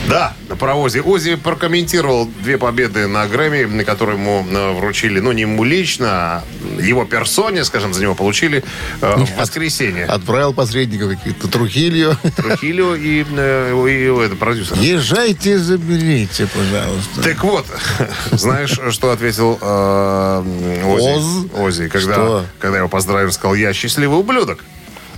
Да, 0.08 0.34
про 0.58 0.74
Ози. 0.74 0.98
Ози 0.98 1.36
прокомментировал 1.36 2.26
две 2.42 2.58
победы 2.58 3.06
на 3.06 3.26
Грэмми, 3.26 3.64
на 3.64 3.84
которые 3.84 4.18
ему 4.18 4.46
э, 4.48 4.72
вручили, 4.72 5.20
ну, 5.20 5.32
не 5.32 5.42
ему 5.42 5.64
лично, 5.64 6.06
а 6.10 6.44
его 6.80 7.04
персоне, 7.04 7.64
скажем, 7.64 7.94
за 7.94 8.02
него 8.02 8.14
получили 8.14 8.64
э, 9.00 9.16
в 9.16 9.36
воскресенье. 9.36 10.04
Отправил 10.06 10.52
посредников 10.54 11.10
каких-то 11.10 11.48
Трухилью. 11.48 12.16
Трухилио 12.36 12.94
и, 12.96 13.24
э, 13.28 13.88
и 13.88 14.24
это, 14.24 14.36
продюсер. 14.36 14.76
Езжайте, 14.78 15.58
заберите, 15.58 16.46
пожалуйста. 16.46 17.22
Так 17.22 17.42
вот, 17.44 17.66
знаешь, 18.32 18.78
что 18.90 19.10
ответил 19.10 19.58
э, 19.60 20.82
Ози? 20.84 21.08
Оз? 21.10 21.46
Ози, 21.54 21.88
когда, 21.88 22.14
Что? 22.14 22.46
когда 22.58 22.78
его 22.78 22.88
поздравил, 22.88 23.32
сказал, 23.32 23.54
я 23.54 23.72
счастливый 23.72 24.18
ублюдок. 24.18 24.64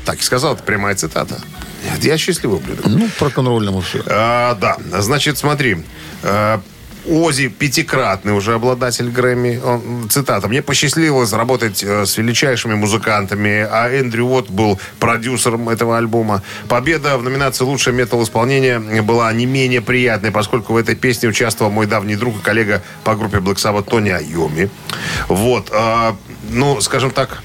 Так 0.05 0.21
и 0.21 0.23
сказал, 0.23 0.55
это 0.55 0.63
прямая 0.63 0.95
цитата. 0.95 1.41
Я 2.01 2.17
счастливый 2.19 2.59
ублюдок. 2.59 2.87
Ну, 2.87 3.09
по 3.19 3.27
рок-н-ролльному 3.27 3.81
все. 3.81 4.03
А, 4.07 4.55
да, 4.55 4.77
значит, 5.01 5.39
смотри. 5.39 5.79
э, 6.23 6.59
Ози 7.09 7.49
пятикратный 7.49 8.33
уже 8.33 8.55
обладатель 8.55 9.11
Грэмми. 9.11 9.61
Он, 9.65 10.09
цитата. 10.09 10.47
«Мне 10.47 10.63
посчастливилось 10.63 11.33
работать 11.33 11.83
э, 11.83 12.07
с 12.07 12.17
величайшими 12.17 12.75
музыкантами, 12.75 13.67
а 13.69 13.89
Эндрю 13.89 14.27
Уотт 14.27 14.51
был 14.51 14.79
продюсером 15.01 15.69
этого 15.69 15.99
альбома. 15.99 16.43
Победа 16.69 17.19
в 17.19 17.25
номинации 17.25 17.65
«Лучшее 17.65 17.95
метал-исполнение» 17.95 19.03
была 19.03 19.33
не 19.33 19.47
менее 19.47 19.81
приятной, 19.81 20.31
поскольку 20.31 20.75
в 20.75 20.77
этой 20.77 20.95
песне 20.95 21.29
участвовал 21.29 21.73
мой 21.73 21.87
давний 21.87 22.15
друг 22.15 22.37
и 22.37 22.41
коллега 22.41 22.83
по 23.03 23.17
группе 23.17 23.39
Black 23.39 23.57
Sabbath 23.57 23.91
Тони 23.91 24.11
Айоми. 24.11 24.71
Вот. 25.27 25.71
а, 25.73 26.17
ну, 26.51 26.81
скажем 26.81 27.11
так, 27.11 27.43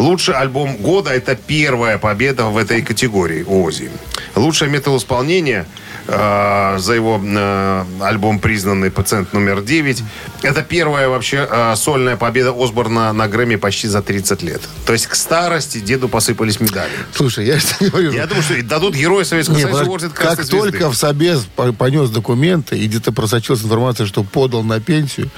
Лучший 0.00 0.34
альбом 0.34 0.78
года– 0.78 1.10
это 1.12 1.36
первая 1.36 1.98
победа 1.98 2.46
в 2.46 2.56
этой 2.56 2.80
категории 2.80 3.42
у 3.42 3.64
Ози. 3.64 3.90
Лучшее 4.34 4.70
метал-исполнение 4.70 5.66
э, 6.06 6.76
за 6.78 6.92
его 6.94 7.20
э, 7.22 7.84
альбом 8.00 8.38
признанный 8.38 8.90
«Пациент 8.90 9.32
номер 9.32 9.58
9». 9.58 10.02
Это 10.42 10.62
первая 10.62 11.08
вообще 11.08 11.46
э, 11.50 11.74
сольная 11.76 12.16
победа 12.16 12.52
Осборна 12.56 13.12
на 13.12 13.28
Грэмми 13.28 13.56
почти 13.56 13.88
за 13.88 14.02
30 14.02 14.42
лет. 14.42 14.62
То 14.86 14.92
есть 14.92 15.06
к 15.06 15.14
старости 15.14 15.78
деду 15.78 16.08
посыпались 16.08 16.60
медали. 16.60 16.90
Слушай, 17.14 17.46
я 17.46 17.58
тебе 17.58 17.90
говорю. 17.90 18.12
Я 18.12 18.26
думаю, 18.26 18.42
что 18.42 18.62
дадут 18.62 18.94
Героя 18.94 19.24
Советского 19.24 19.56
Не, 19.56 19.62
Союза 19.62 19.84
орден 19.84 20.10
как 20.10 20.36
Звезды. 20.36 20.50
только 20.56 20.90
в 20.90 20.96
Собес 20.96 21.46
по- 21.56 21.72
понес 21.72 22.10
документы, 22.10 22.78
и 22.78 22.86
где-то 22.86 23.12
просочилась 23.12 23.62
информация, 23.62 24.06
что 24.06 24.22
подал 24.24 24.62
на 24.62 24.80
пенсию, 24.80 25.30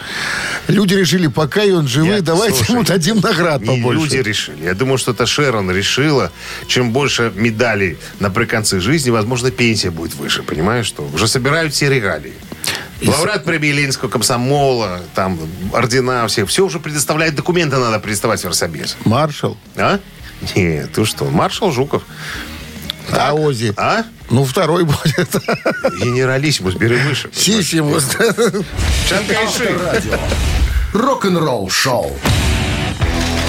люди 0.68 0.94
решили, 0.94 1.26
пока 1.26 1.62
и 1.62 1.72
он 1.72 1.88
живой, 1.88 2.16
Я- 2.16 2.20
давайте 2.22 2.58
слушай, 2.58 2.72
ему 2.72 2.84
дадим 2.84 3.20
наград 3.20 3.64
побольше. 3.64 4.00
люди 4.02 4.16
решили. 4.16 4.64
Я 4.64 4.74
думаю, 4.74 4.98
что 4.98 5.12
это 5.12 5.26
Шерон 5.26 5.70
решила. 5.70 6.30
Чем 6.66 6.92
больше 6.92 7.32
медалей 7.34 7.98
наприконце 8.20 8.80
жизни, 8.80 9.10
возможно, 9.10 9.50
пенсия 9.50 9.90
будет 9.90 10.14
выше. 10.14 10.42
Понимаешь, 10.52 10.84
что 10.84 11.08
уже 11.14 11.28
собирают 11.28 11.72
все 11.72 11.88
регалии. 11.88 12.34
Лауреат 13.06 13.42
премии 13.44 13.72
Ленинского 13.72 14.10
комсомола, 14.10 15.00
там, 15.14 15.38
ордена 15.72 16.28
все. 16.28 16.44
Все 16.44 16.62
уже 16.66 16.78
предоставляют, 16.78 17.34
документы 17.34 17.78
надо 17.78 17.98
предоставать 17.98 18.44
в 18.44 18.48
Рособес. 18.48 18.96
Маршал, 19.06 19.56
А? 19.76 19.98
Нет, 20.54 20.92
ты 20.92 21.06
что, 21.06 21.24
маршал 21.24 21.72
Жуков. 21.72 22.02
а 23.10 23.32
Ози. 23.32 23.72
А? 23.78 24.04
Ну, 24.28 24.44
второй 24.44 24.84
будет. 25.04 25.34
Генералиссимус, 26.02 26.74
бери 26.74 26.96
выше. 26.96 27.30
Сисимус. 27.32 28.10
Шанкайши. 29.08 29.78
Радио. 29.86 30.18
Рок-н-ролл-шоу. 30.92 32.14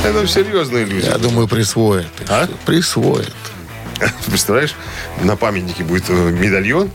Это 0.05 0.25
серьезные 0.25 0.85
люди. 0.85 1.05
Я 1.05 1.17
думаю, 1.17 1.49
присвоит. 1.49 2.07
А? 2.29 2.47
Присвоит. 2.65 3.33
Ты 3.99 4.09
представляешь, 4.29 4.75
на 5.21 5.35
памятнике 5.35 5.83
будет 5.83 6.05
э, 6.09 6.31
медальон, 6.31 6.89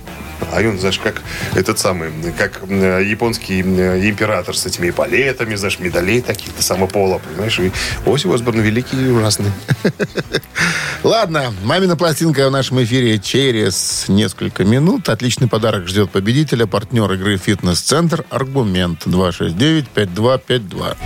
а 0.53 0.61
он, 0.61 0.79
знаешь, 0.79 0.99
как 0.99 1.23
этот 1.55 1.79
самый, 1.79 2.11
как 2.37 2.61
э, 2.69 3.03
японский 3.05 3.63
э, 3.63 4.09
император 4.09 4.57
с 4.57 4.67
этими 4.67 4.91
эполетами, 4.91 5.55
знаешь, 5.57 5.79
медалей 5.79 6.21
таких-то 6.21 6.63
самопола, 6.63 7.19
понимаешь? 7.19 7.59
И 7.59 7.73
Оси 8.07 8.33
Осборн 8.33 8.61
великий 8.61 8.97
и 8.97 9.11
ужасный. 9.11 9.51
Ладно, 11.03 11.53
мамина 11.65 11.97
пластинка 11.97 12.49
в 12.49 12.53
нашем 12.53 12.83
эфире 12.83 13.19
через 13.19 14.05
несколько 14.09 14.65
минут. 14.65 15.09
Отличный 15.09 15.49
подарок 15.49 15.89
ждет 15.89 16.11
победителя. 16.11 16.67
Партнер 16.67 17.11
игры 17.13 17.37
«Фитнес-центр». 17.37 18.25
Аргумент 18.31 19.07
269-5252. 19.07 20.97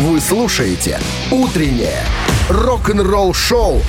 Вы 0.00 0.20
слушаете 0.20 1.00
«Утреннее 1.30 2.02
рок-н-ролл-шоу» 2.48 3.82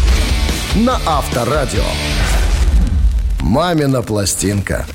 на 0.75 1.00
Авторадио. 1.06 1.84
«Мамина 3.42 4.01
пластинка». 4.01 4.88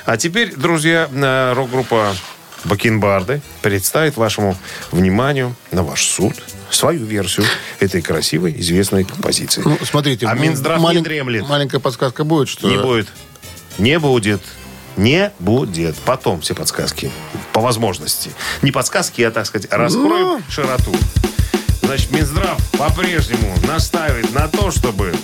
А 0.07 0.17
теперь, 0.17 0.55
друзья, 0.57 1.09
э, 1.13 1.53
рок-группа 1.55 2.15
Бакенбарды 2.65 3.41
представит 3.63 4.17
вашему 4.17 4.57
вниманию 4.93 5.55
на 5.71 5.83
ваш 5.83 6.05
суд 6.05 6.35
свою 6.71 7.05
версию 7.07 7.47
этой 7.79 8.03
красивой, 8.03 8.55
известной 8.59 9.05
композиции. 9.05 9.63
Ну, 9.65 9.79
смотрите. 9.83 10.27
А 10.27 10.35
Минздрав 10.35 10.79
не 10.79 10.85
малень- 10.85 11.03
дремлет. 11.03 11.49
Маленькая 11.49 11.79
подсказка 11.81 12.25
будет, 12.25 12.49
что... 12.49 12.69
Не 12.69 12.77
будет. 12.79 13.09
Не 13.81 13.99
будет. 13.99 14.43
Не 14.97 15.33
будет. 15.39 15.97
Потом 16.05 16.43
все 16.43 16.55
подсказки. 16.55 17.11
По 17.53 17.61
возможности. 17.61 18.31
Не 18.63 18.73
подсказки, 18.73 19.23
а, 19.23 19.31
так 19.31 19.47
сказать, 19.47 19.73
раскроем 19.73 20.27
Ну. 20.29 20.41
широту. 20.51 20.95
Значит, 21.83 22.11
Минздрав 22.13 22.59
по-прежнему 22.73 23.55
настаивает 23.67 24.33
на 24.35 24.49
то, 24.49 24.71
чтобы 24.71 25.15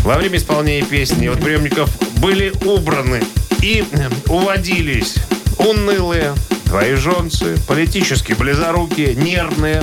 во 0.00 0.14
время 0.16 0.38
исполнения 0.38 0.84
песни 0.86 1.26
от 1.26 1.40
приемников 1.40 1.90
были 2.18 2.52
убраны 2.64 3.22
и 3.60 3.84
э, 3.90 4.08
уводились 4.28 5.16
унылые, 5.58 6.34
двоеженцы, 6.66 7.56
политически 7.66 8.32
близорукие, 8.32 9.14
нервные, 9.16 9.82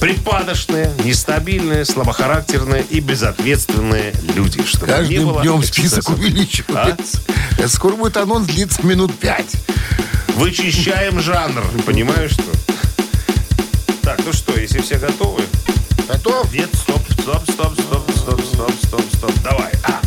припадочные, 0.00 0.90
нестабильные, 1.04 1.84
слабохарактерные 1.84 2.82
и 2.90 3.00
безответственные 3.00 4.12
люди. 4.34 4.62
Чтобы 4.64 4.86
не 4.86 4.92
Каждым 4.92 5.24
было 5.26 5.42
днем 5.42 5.62
список 5.62 6.08
увеличивается. 6.10 7.20
Это 7.58 7.68
Скоро 7.68 7.96
будет 7.96 8.16
анонс 8.16 8.46
длиться 8.46 8.84
минут 8.86 9.14
пять. 9.18 9.56
Вычищаем 10.28 11.20
жанр. 11.20 11.64
Понимаешь, 11.84 12.32
что? 12.32 12.44
Так, 14.02 14.20
ну 14.24 14.32
что, 14.32 14.58
если 14.58 14.80
все 14.80 14.98
готовы? 14.98 15.42
Готов? 16.08 16.52
Нет, 16.52 16.68
стоп, 16.74 17.02
стоп, 17.20 17.42
стоп, 17.50 17.80
стоп, 17.80 18.10
стоп, 18.16 18.40
стоп, 18.40 18.72
стоп, 18.84 19.02
стоп. 19.14 19.32
Давай. 19.42 19.72
А, 19.82 20.00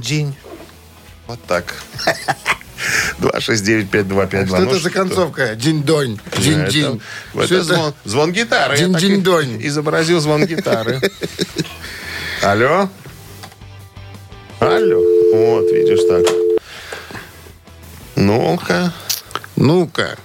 Динь-динь. 0.00 0.34
Вот 1.26 1.38
так. 1.46 1.74
269-5252. 3.18 4.46
Что 4.46 4.58
Ну 4.58 4.70
это 4.70 4.78
за 4.78 4.90
концовка? 4.90 5.54
Динь-донь. 5.54 6.18
Динь-динь. 6.38 7.00
Это, 7.34 7.62
звон, 7.62 7.94
звон 8.04 8.32
гитары. 8.32 8.76
Динь-динь-донь. 8.76 9.58
изобразил 9.66 10.20
звон 10.20 10.44
гитары. 10.46 11.00
Алло? 12.42 12.88
Алло? 14.60 15.00
Вот, 15.32 15.70
видишь 15.72 16.00
так. 16.08 16.26
Ну-ка. 18.14 18.92
Ну-ка. 19.56 20.16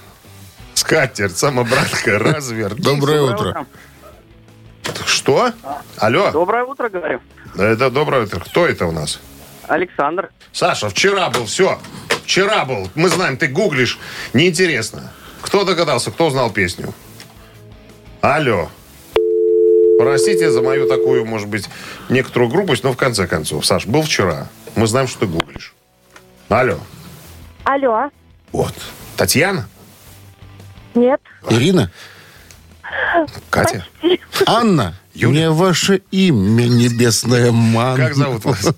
Скатерть, 0.74 1.38
самобранка, 1.38 2.20
разверт. 2.20 2.80
Доброе 2.80 3.22
утро. 3.22 3.66
Что? 5.06 5.54
Алло? 5.98 6.32
Доброе 6.32 6.64
утро, 6.66 6.90
говорю. 6.90 7.22
Это 7.56 7.90
доброе 7.90 8.24
утро. 8.24 8.40
Кто 8.40 8.68
это 8.68 8.86
у 8.86 8.92
нас? 8.92 9.20
Александр. 9.72 10.32
Саша, 10.52 10.90
вчера 10.90 11.30
был, 11.30 11.46
все. 11.46 11.80
Вчера 12.26 12.66
был. 12.66 12.90
Мы 12.94 13.08
знаем, 13.08 13.38
ты 13.38 13.48
гуглишь. 13.48 14.00
Неинтересно. 14.34 15.14
Кто 15.42 15.64
догадался, 15.64 16.12
кто 16.12 16.28
узнал 16.28 16.52
песню? 16.52 16.94
Алло. 18.20 18.70
Простите 19.98 20.52
за 20.52 20.62
мою 20.62 20.90
такую, 20.90 21.26
может 21.26 21.48
быть, 21.48 21.70
некоторую 22.10 22.52
грубость, 22.52 22.84
но 22.84 22.92
в 22.92 22.98
конце 22.98 23.28
концов. 23.28 23.66
Саш, 23.66 23.86
был 23.86 24.02
вчера. 24.02 24.50
Мы 24.76 24.88
знаем, 24.88 25.08
что 25.08 25.22
ты 25.22 25.28
гуглишь. 25.28 25.74
Алло. 26.50 26.78
Алло, 27.64 28.10
Вот. 28.52 28.74
Татьяна? 29.16 29.70
нет, 30.96 31.22
Ирина? 31.50 31.90
Катя? 33.50 33.86
Анна? 34.46 34.96
Юля? 35.14 35.30
Мне 35.32 35.50
ваше 35.50 36.02
имя, 36.12 36.68
небесная 36.68 37.52
манна. 37.54 37.96
Как 38.08 38.16
зовут 38.16 38.44
вас? 38.44 38.74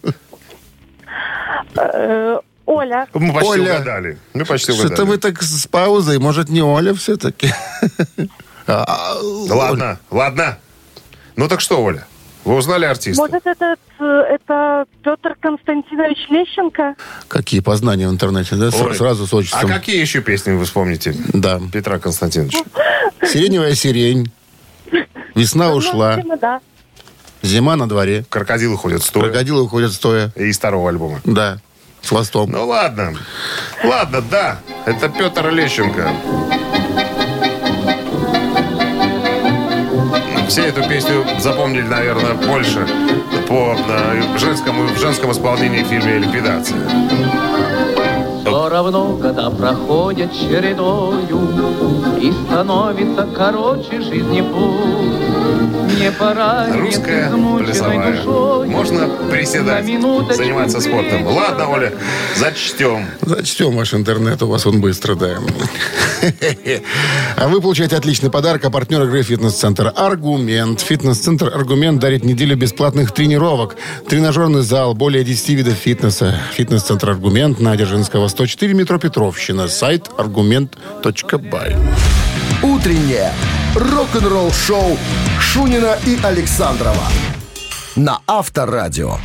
Э, 1.76 2.38
Оля, 2.66 3.08
Мы 3.14 3.34
почти 3.34 3.50
Оля. 3.50 3.76
угадали. 3.76 4.18
Мы 4.34 4.46
почти 4.46 4.72
Что-то 4.72 4.88
угадали. 4.88 5.08
вы 5.10 5.18
так 5.18 5.42
с 5.44 5.68
паузой. 5.68 6.20
Может, 6.20 6.50
не 6.50 6.62
Оля 6.62 6.94
все-таки? 6.94 7.52
А, 8.68 9.16
Ладно, 9.50 10.00
ладно. 10.10 10.58
Ну 11.36 11.48
так 11.48 11.60
что, 11.60 11.84
Оля? 11.84 12.06
Вы 12.46 12.56
узнали 12.56 12.86
артиста? 12.86 13.22
может, 13.22 13.46
этот, 13.46 13.80
э, 14.00 14.04
это 14.04 14.86
Петр 15.04 15.36
Константинович 15.40 16.18
Лещенко? 16.30 16.96
Какие 17.30 17.62
познания 17.62 18.08
в 18.08 18.12
интернете, 18.12 18.56
да? 18.56 18.66
Ой. 18.74 18.96
Сразу 18.96 19.26
с 19.28 19.34
А 19.34 19.38
отчеством. 19.38 19.70
какие 19.70 20.00
еще 20.00 20.22
песни 20.22 20.52
вы 20.52 20.66
вспомните? 20.66 21.16
Да. 21.34 21.60
Петра 21.72 22.00
Константиновича. 22.00 22.60
Сиреневая 23.26 23.76
сирень. 23.76 24.30
Весна 25.36 25.70
Ну, 25.70 25.76
ушла. 25.76 26.20
да. 26.40 26.60
Зима 27.44 27.76
на 27.76 27.88
дворе. 27.88 28.26
Крокодилы 28.30 28.78
ходят 28.78 29.04
стоя. 29.04 29.26
Крокодилы 29.26 29.64
уходят 29.64 29.92
стоя. 29.92 30.32
Из 30.36 30.56
старого 30.56 30.90
альбома. 30.90 31.20
Да. 31.26 31.60
С 32.02 32.10
хвостом. 32.10 32.50
Ну 32.50 32.66
ладно. 32.66 33.14
Ладно, 33.84 34.22
да. 34.22 34.60
Это 34.86 35.10
Петр 35.10 35.50
Лещенко. 35.50 36.10
Все 40.48 40.66
эту 40.68 40.88
песню 40.88 41.26
запомнили, 41.40 41.84
наверное, 41.88 42.34
больше 42.34 42.88
по 43.48 43.76
э, 43.76 44.38
женскому, 44.38 44.88
в 44.88 45.00
женском 45.00 45.32
исполнении 45.32 45.84
в 45.84 45.88
фильме 45.88 46.20
«Ликвидация». 46.20 46.78
Все 48.42 48.70
равно 48.70 49.16
года 49.16 49.50
проходят 49.50 50.32
чередою 50.34 52.20
И 52.20 52.32
становится 52.46 53.26
короче 53.34 54.02
жизни 54.02 54.42
путь 54.42 55.23
Русская 56.12 57.32
плясовая. 57.60 58.24
Можно 58.66 59.08
приседать, 59.30 59.86
заниматься 59.86 60.82
спортом. 60.82 61.28
Ладно, 61.28 61.70
Оля, 61.70 61.94
зачтем. 62.36 63.06
Зачтем 63.22 63.76
ваш 63.76 63.94
интернет, 63.94 64.42
у 64.44 64.48
вас 64.48 64.66
он 64.66 64.82
быстро, 64.82 65.16
да. 65.16 65.38
А 67.38 67.48
вы 67.48 67.62
получаете 67.62 67.96
отличный 67.96 68.30
подарок, 68.30 68.66
а 68.66 68.70
партнер 68.70 69.04
игры 69.04 69.24
«Фитнес-центр 69.24 69.92
Аргумент». 69.96 70.82
«Фитнес-центр 70.82 71.52
Аргумент» 71.54 72.00
дарит 72.00 72.24
неделю 72.24 72.56
бесплатных 72.56 73.12
тренировок. 73.12 73.76
Тренажерный 74.08 74.62
зал, 74.62 74.94
более 74.94 75.24
10 75.24 75.50
видов 75.50 75.74
фитнеса. 75.74 76.36
«Фитнес-центр 76.54 77.10
Аргумент» 77.10 77.60
на 77.60 77.76
Дзержинского, 77.76 78.28
104, 78.28 78.74
метро 78.74 79.00
Петровщина. 79.00 79.68
Сайт 79.68 80.10
аргумент.бай. 80.18 81.76
Утреннее 82.62 83.32
рок-н-ролл-шоу 83.76 84.98
Шунина 85.40 85.98
и 86.06 86.18
Александрова 86.24 87.08
на 87.96 88.20
Авторадио. 88.28 89.18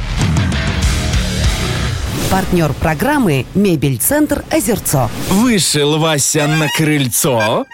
Партнер 2.31 2.73
программы 2.75 3.47
«Мебель-центр 3.55 4.45
Озерцо». 4.51 5.11
Вышел 5.31 5.99
Вася 5.99 6.47
на 6.47 6.69
крыльцо. 6.69 7.65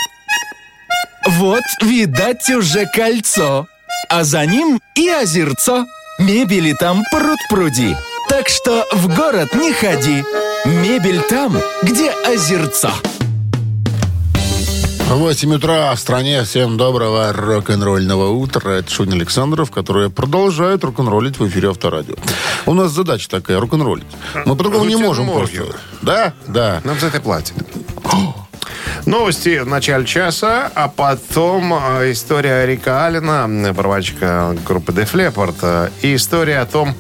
Вот, 1.27 1.63
видать, 1.83 2.49
уже 2.51 2.87
кольцо. 2.87 3.67
А 4.09 4.23
за 4.23 4.47
ним 4.47 4.81
и 4.95 5.09
озерцо. 5.09 5.87
Мебели 6.21 6.73
там 6.73 7.03
пруд-пруди. 7.13 7.97
Так 8.29 8.49
что 8.49 8.87
в 8.93 9.09
город 9.15 9.55
не 9.55 9.73
ходи. 9.73 10.23
Мебель 10.65 11.23
там, 11.23 11.57
где 11.83 12.11
озерцо. 12.11 12.93
8 15.11 15.55
утра 15.55 15.95
в 15.95 15.99
стране. 16.01 16.43
Всем 16.45 16.77
доброго 16.77 17.33
рок-н-ролльного 17.33 18.31
утра. 18.31 18.71
Это 18.71 18.90
Шунин 18.90 19.14
Александров, 19.14 19.71
который 19.71 20.11
продолжает 20.11 20.83
рок-н-роллить 20.83 21.38
в 21.38 21.47
эфире 21.47 21.69
Авторадио. 21.71 22.14
У 22.67 22.73
нас 22.75 22.90
задача 22.90 23.29
такая, 23.29 23.61
рок-н-роллить. 23.61 24.07
Мы 24.45 24.57
по-другому 24.57 24.85
не 24.87 24.97
можем 24.97 25.31
просто. 25.31 25.67
Да? 26.03 26.33
Да. 26.49 26.81
Нам 26.85 26.99
за 26.99 27.09
это 27.09 27.21
платят. 27.21 27.55
Новости 29.07 29.59
в 29.59 29.67
начале 29.67 30.07
часа, 30.07 30.71
а 30.75 30.88
потом 30.88 31.75
э, 31.75 32.12
история 32.12 32.64
Рика 32.64 33.05
Аллена, 33.05 33.45
м, 33.45 33.75
барабанщика 33.75 34.57
группы 34.67 34.93
Def 34.93 35.12
Leppard, 35.12 35.57
э, 35.61 35.90
и 36.01 36.14
история 36.14 36.61
о 36.61 36.67
том, 36.67 36.95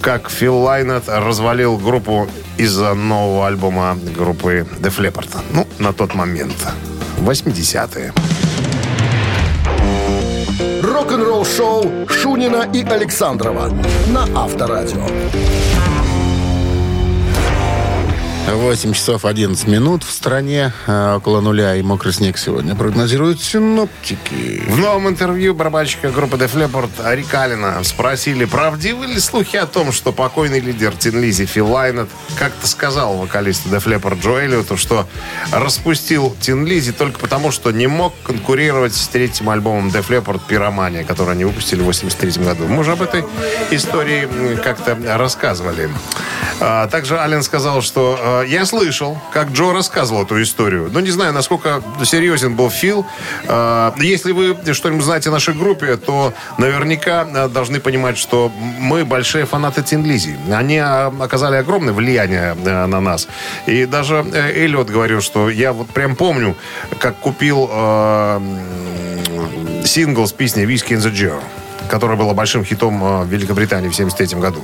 как 0.00 0.30
Фил 0.30 0.56
Лайнет 0.56 1.04
развалил 1.06 1.76
группу 1.78 2.28
из-за 2.56 2.94
нового 2.94 3.46
альбома 3.46 3.96
группы 4.16 4.66
Def 4.80 4.98
Leppard. 4.98 5.28
Ну, 5.52 5.68
на 5.78 5.92
тот 5.92 6.14
момент. 6.16 6.56
80-е. 7.20 8.12
Рок-н-ролл 10.82 11.44
шоу 11.44 12.08
Шунина 12.08 12.68
и 12.72 12.82
Александрова 12.82 13.70
на 14.08 14.26
Авторадио. 14.34 15.06
8 18.46 18.92
часов 18.92 19.24
11 19.24 19.66
минут 19.68 20.04
в 20.04 20.10
стране. 20.10 20.72
а, 20.86 21.16
около 21.16 21.40
нуля 21.40 21.76
и 21.76 21.82
мокрый 21.82 22.12
снег 22.12 22.36
сегодня 22.36 22.74
прогнозируют 22.76 23.40
синоптики. 23.40 24.62
В 24.68 24.76
новом 24.78 25.08
интервью 25.08 25.54
барабанщика 25.54 26.10
группы 26.10 26.36
Def 26.36 26.52
Leppard 26.54 26.90
Аллена 27.32 27.82
спросили, 27.84 28.44
правдивы 28.44 29.06
ли 29.06 29.18
слухи 29.18 29.56
о 29.56 29.66
том, 29.66 29.92
что 29.92 30.12
покойный 30.12 30.60
лидер 30.60 30.94
Тин 30.94 31.22
Лизи 31.22 31.46
Фил 31.46 31.70
Лайнет 31.70 32.08
как-то 32.38 32.66
сказал 32.66 33.16
вокалисту 33.16 33.70
Def 33.70 33.84
Leppard 33.86 34.20
Джо 34.20 34.36
Эллиоту, 34.38 34.76
что 34.76 35.08
распустил 35.50 36.36
Тин 36.40 36.66
Лизи 36.66 36.92
только 36.92 37.18
потому, 37.18 37.50
что 37.50 37.70
не 37.70 37.86
мог 37.86 38.12
конкурировать 38.24 38.94
с 38.94 39.08
третьим 39.08 39.48
альбомом 39.48 39.88
Def 39.88 40.08
Leppard 40.08 40.42
«Пиромания», 40.46 41.02
который 41.04 41.32
они 41.32 41.44
выпустили 41.44 41.80
в 41.80 41.86
83 41.86 42.44
году. 42.44 42.66
Мы 42.66 42.80
уже 42.80 42.92
об 42.92 43.00
этой 43.02 43.24
истории 43.70 44.56
как-то 44.62 44.98
рассказывали. 45.16 45.88
А, 46.60 46.86
Также 46.88 47.18
Аллен 47.18 47.42
сказал, 47.42 47.80
что 47.82 48.18
э, 48.20 48.33
я 48.42 48.66
слышал, 48.66 49.18
как 49.32 49.50
Джо 49.52 49.72
рассказывал 49.72 50.24
эту 50.24 50.42
историю. 50.42 50.88
Но 50.92 51.00
не 51.00 51.10
знаю, 51.10 51.32
насколько 51.32 51.82
серьезен 52.04 52.54
был 52.54 52.70
Фил. 52.70 53.06
Э, 53.44 53.92
Если 53.98 54.32
вы 54.32 54.56
что-нибудь 54.74 55.04
знаете 55.04 55.28
о 55.28 55.32
нашей 55.32 55.54
группе, 55.54 55.96
то 55.96 56.32
наверняка 56.58 57.26
э, 57.26 57.48
должны 57.48 57.80
понимать, 57.80 58.18
что 58.18 58.50
мы 58.78 59.04
большие 59.04 59.46
фанаты 59.46 59.82
Тин 59.82 60.04
Лизи. 60.04 60.36
Они 60.52 60.76
э, 60.76 61.10
оказали 61.20 61.56
огромное 61.56 61.92
влияние 61.94 62.56
э, 62.64 62.86
на 62.86 63.00
нас. 63.00 63.28
И 63.66 63.86
даже 63.86 64.24
э, 64.32 64.64
Эллиот 64.64 64.90
говорил, 64.90 65.20
что 65.20 65.50
я 65.50 65.72
вот 65.72 65.88
прям 65.88 66.16
помню, 66.16 66.56
как 66.98 67.16
купил 67.16 67.68
э, 67.70 68.40
сингл 69.84 70.26
с 70.26 70.32
песней 70.32 70.64
«Whiskey 70.64 70.96
in 70.96 71.00
the 71.00 71.12
Jar» 71.12 71.40
которая 71.88 72.16
была 72.16 72.34
большим 72.34 72.64
хитом 72.64 73.02
э, 73.02 73.24
в 73.24 73.28
Великобритании 73.28 73.88
в 73.88 73.94
73 73.94 74.38
году. 74.40 74.60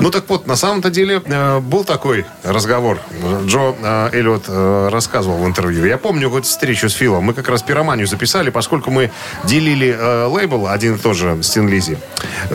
Ну 0.00 0.10
так 0.10 0.24
вот, 0.28 0.46
на 0.46 0.56
самом-то 0.56 0.90
деле 0.90 1.22
э, 1.24 1.60
был 1.60 1.84
такой 1.84 2.26
разговор. 2.42 2.98
Джо 3.46 3.74
э, 3.80 4.10
Эллиот 4.12 4.48
рассказывал 4.92 5.38
в 5.38 5.46
интервью. 5.46 5.84
Я 5.84 5.98
помню 5.98 6.28
вот 6.28 6.46
встречу 6.46 6.88
с 6.88 6.94
Филом. 6.94 7.24
Мы 7.24 7.34
как 7.34 7.48
раз 7.48 7.62
пироманию 7.62 8.06
записали, 8.06 8.50
поскольку 8.50 8.90
мы 8.90 9.10
делили 9.44 9.96
лейбл 10.26 10.68
один 10.68 10.94
и 10.94 10.98
тот 10.98 11.16
же 11.16 11.42
с 11.42 11.50
Тин 11.50 11.68
Лизи. 11.68 11.98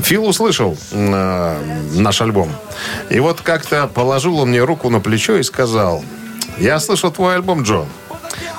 Фил 0.02 0.26
услышал 0.26 0.78
наш 0.92 2.22
альбом. 2.22 2.50
И 3.10 3.20
вот 3.20 3.42
как-то 3.42 3.88
положил 3.88 4.40
он 4.40 4.50
мне 4.50 4.64
руку 4.64 4.90
на 4.90 5.00
плечо 5.00 5.38
и 5.38 5.44
сказал, 5.44 6.04
я 6.58 6.80
слышал 6.80 7.12
твой 7.12 7.36
альбом, 7.36 7.64
Джо. 7.64 7.86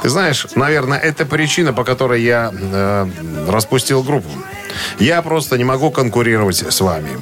Ты 0.03 0.09
знаешь, 0.09 0.47
наверное, 0.55 0.99
это 0.99 1.27
причина, 1.27 1.73
по 1.73 1.85
которой 1.85 2.23
я 2.23 2.51
э, 2.53 3.07
распустил 3.49 4.03
группу. 4.03 4.29
Я 4.99 5.23
просто 5.23 5.59
не 5.59 5.65
могу 5.65 5.91
конкурировать 5.91 6.65
с 6.69 6.81
вами. 6.81 7.19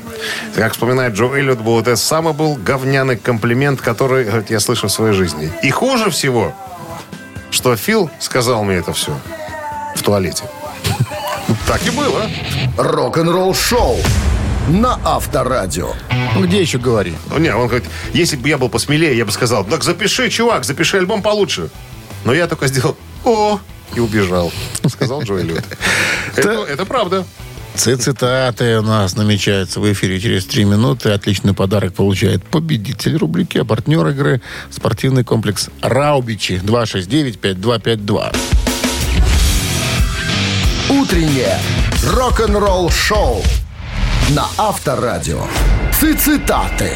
Как 0.54 0.72
вспоминает 0.72 1.14
Джо 1.14 1.34
Эллиот, 1.34 1.60
был 1.60 1.80
это 1.80 1.96
самый 1.96 2.32
был 2.32 2.54
говняный 2.56 3.16
комплимент, 3.16 3.80
который 3.80 4.24
говорит, 4.24 4.50
я 4.50 4.60
слышал 4.60 4.88
в 4.88 4.92
своей 4.92 5.14
жизни. 5.14 5.50
И 5.62 5.70
хуже 5.70 6.10
всего, 6.10 6.52
что 7.50 7.74
Фил 7.76 8.10
сказал 8.20 8.64
мне 8.64 8.76
это 8.76 8.92
все 8.92 9.12
в 9.94 10.02
туалете. 10.02 10.44
Так 11.66 11.86
и 11.86 11.90
было. 11.90 12.28
Рок-н-ролл 12.76 13.54
шоу 13.54 13.96
на 14.68 14.98
Авторадио. 15.04 15.92
Ну, 16.34 16.46
где 16.46 16.60
еще 16.60 16.78
говори? 16.78 17.14
Ну, 17.30 17.38
Не, 17.38 17.54
он 17.54 17.68
говорит, 17.68 17.88
если 18.12 18.36
бы 18.36 18.48
я 18.48 18.58
был 18.58 18.68
посмелее, 18.68 19.16
я 19.16 19.24
бы 19.24 19.32
сказал, 19.32 19.64
так 19.64 19.82
запиши, 19.82 20.28
чувак, 20.30 20.64
запиши 20.64 20.98
альбом 20.98 21.22
получше. 21.22 21.70
Но 22.24 22.34
я 22.34 22.46
только 22.46 22.66
сделал 22.68 22.96
«О!» 23.24 23.60
И 23.94 24.00
убежал, 24.00 24.52
сказал 24.88 25.22
Джо 25.22 25.34
Эллиот. 25.34 25.64
Это, 26.36 26.50
это 26.50 26.84
правда. 26.84 27.24
Цитаты 27.74 28.80
у 28.80 28.82
нас 28.82 29.14
намечаются 29.14 29.78
в 29.78 29.92
эфире 29.92 30.18
через 30.18 30.46
три 30.46 30.64
минуты. 30.64 31.10
Отличный 31.10 31.54
подарок 31.54 31.94
получает 31.94 32.42
победитель 32.42 33.16
рубрики, 33.16 33.58
а 33.58 33.64
партнер 33.64 34.06
игры 34.08 34.40
спортивный 34.68 35.22
комплекс 35.22 35.70
«Раубичи» 35.80 36.60
269-5252. 36.64 38.36
Утреннее 40.90 41.58
рок-н-ролл 42.04 42.90
шоу 42.90 43.42
на 44.30 44.46
Авторадио. 44.56 45.44
Цитаты. 45.92 46.92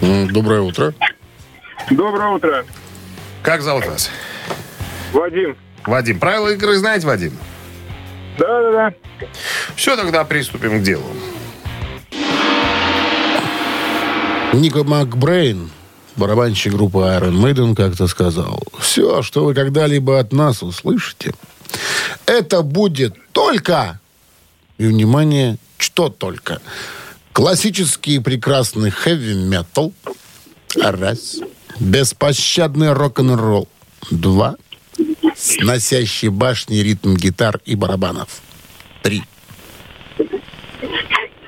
Доброе 0.00 0.60
утро. 0.60 0.94
Доброе 1.90 2.28
утро. 2.28 2.64
Как 3.42 3.62
зовут 3.62 3.86
вас? 3.86 4.10
Вадим. 5.12 5.56
Вадим. 5.86 6.20
Правила 6.20 6.48
игры 6.48 6.76
знаете, 6.76 7.06
Вадим? 7.06 7.32
Да-да-да. 8.38 8.94
Все, 9.76 9.96
тогда 9.96 10.24
приступим 10.24 10.80
к 10.80 10.82
делу. 10.82 11.04
Нико 14.52 14.82
Макбрейн, 14.82 15.70
барабанщик 16.16 16.72
группы 16.72 16.98
Iron 16.98 17.40
Maiden, 17.40 17.76
как-то 17.76 18.08
сказал, 18.08 18.62
все, 18.78 19.22
что 19.22 19.44
вы 19.44 19.54
когда-либо 19.54 20.18
от 20.18 20.32
нас 20.32 20.62
услышите, 20.62 21.34
это 22.26 22.62
будет 22.62 23.14
только, 23.32 24.00
и, 24.76 24.86
внимание, 24.86 25.56
что 25.78 26.08
только, 26.08 26.60
классический 27.32 28.18
прекрасный 28.18 28.90
хэви-метал, 28.90 29.92
раз, 30.76 31.36
беспощадный 31.78 32.92
рок-н-ролл, 32.92 33.68
два, 34.10 34.56
сносящий 35.40 36.28
башни 36.28 36.76
ритм 36.76 37.16
гитар 37.16 37.60
и 37.64 37.74
барабанов, 37.74 38.28
три. 39.02 39.24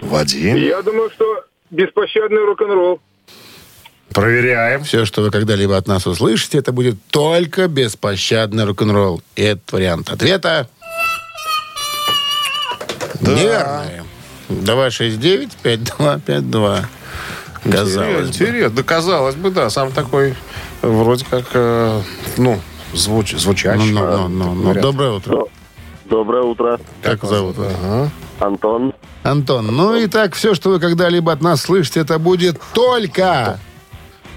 Вадим. 0.00 0.56
Я 0.56 0.82
думаю, 0.82 1.10
что 1.10 1.44
беспощадный 1.70 2.44
рок-н-ролл. 2.44 3.00
Проверяем. 4.12 4.82
Все, 4.84 5.06
что 5.06 5.22
вы 5.22 5.30
когда-либо 5.30 5.76
от 5.76 5.86
нас 5.86 6.06
услышите, 6.06 6.58
это 6.58 6.72
будет 6.72 6.96
только 7.10 7.68
беспощадный 7.68 8.64
рок-н-ролл. 8.64 9.22
И 9.36 9.42
этот 9.42 9.70
вариант 9.72 10.10
ответа 10.10 10.68
неверный. 13.20 14.02
269-5252. 14.50 16.84
Казалось 17.70 18.16
бы. 18.16 18.26
Интересно. 18.26 18.70
Да, 18.70 18.82
казалось 18.82 19.36
бы, 19.36 19.50
да. 19.50 19.70
Сам 19.70 19.92
такой, 19.92 20.34
вроде 20.82 21.24
как, 21.24 21.44
э, 21.54 22.02
ну, 22.36 22.60
звуч, 22.94 23.32
Ну, 23.32 23.38
звучащий. 23.38 23.92
ну, 23.92 24.28
ну, 24.28 24.54
ну. 24.54 24.62
Вариант. 24.62 24.80
Доброе 24.82 25.10
утро. 25.12 25.44
Доброе 26.04 26.42
утро, 26.42 26.80
Как 27.02 27.24
зовут 27.24 27.56
вас? 27.56 27.72
Ага. 27.82 28.10
Антон. 28.40 28.92
Антон, 29.22 29.66
ну 29.68 29.94
и 29.96 30.06
так, 30.08 30.34
все, 30.34 30.54
что 30.54 30.70
вы 30.70 30.80
когда-либо 30.80 31.32
от 31.32 31.40
нас 31.40 31.62
слышите, 31.62 32.00
это 32.00 32.18
будет 32.18 32.60
только 32.74 33.58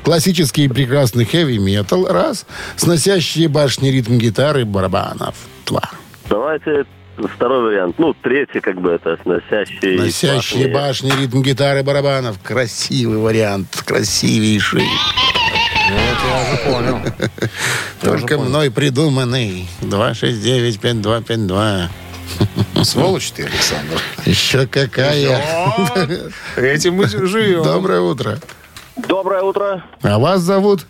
классический 0.03 0.65
и 0.65 0.67
прекрасный 0.67 1.25
хэви-метал, 1.25 2.05
раз, 2.07 2.45
сносящие 2.75 3.47
башни 3.49 3.89
ритм 3.89 4.17
гитары 4.19 4.63
барабанов, 4.63 5.35
два. 5.65 5.81
Давайте 6.29 6.85
второй 7.35 7.63
вариант. 7.63 7.95
Ну, 7.97 8.13
третий, 8.13 8.59
как 8.59 8.79
бы 8.79 8.91
это, 8.91 9.17
сносящий. 9.23 9.97
Носящие 9.97 10.67
башни, 10.71 11.11
ритм 11.19 11.41
гитары, 11.41 11.81
барабанов. 11.83 12.37
Красивый 12.43 13.17
вариант, 13.17 13.81
красивейший. 13.85 14.83
Я 15.89 16.41
уже 16.41 16.57
понял. 16.65 16.99
Только 18.01 18.37
мной 18.37 18.71
придуманный. 18.71 19.67
269-5252. 19.81 21.87
Сволочь 22.83 23.31
ты, 23.31 23.43
Александр. 23.43 23.99
Еще 24.25 24.67
какая. 24.67 25.41
Этим 26.55 26.95
мы 26.95 27.07
живем. 27.07 27.63
Доброе 27.63 28.01
утро. 28.01 28.39
Доброе 28.95 29.41
утро, 29.41 29.83
А 30.01 30.19
вас 30.19 30.41
зовут? 30.41 30.85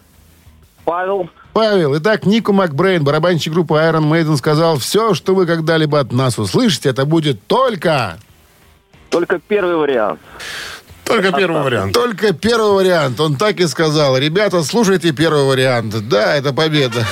Павел. 0.83 1.29
Павел. 1.53 1.97
Итак, 1.97 2.25
Нико 2.25 2.51
Макбрейн, 2.53 3.03
барабанщик 3.03 3.53
группы 3.53 3.75
Iron 3.75 4.09
Maiden, 4.11 4.37
сказал, 4.37 4.77
все, 4.77 5.13
что 5.13 5.33
вы 5.33 5.45
когда-либо 5.47 5.99
от 5.99 6.11
нас 6.11 6.37
услышите, 6.37 6.89
это 6.89 7.05
будет 7.05 7.41
только... 7.47 8.17
Только 9.09 9.39
первый 9.39 9.77
вариант. 9.77 10.19
Только 11.05 11.31
первый 11.31 11.61
вариант. 11.61 11.93
Только 11.93 12.33
первый 12.33 12.73
вариант. 12.73 13.19
Он 13.19 13.35
так 13.37 13.59
и 13.59 13.67
сказал. 13.67 14.17
Ребята, 14.17 14.63
слушайте 14.63 15.11
первый 15.11 15.45
вариант. 15.45 16.07
Да, 16.09 16.35
это 16.35 16.51
победа. 16.51 17.05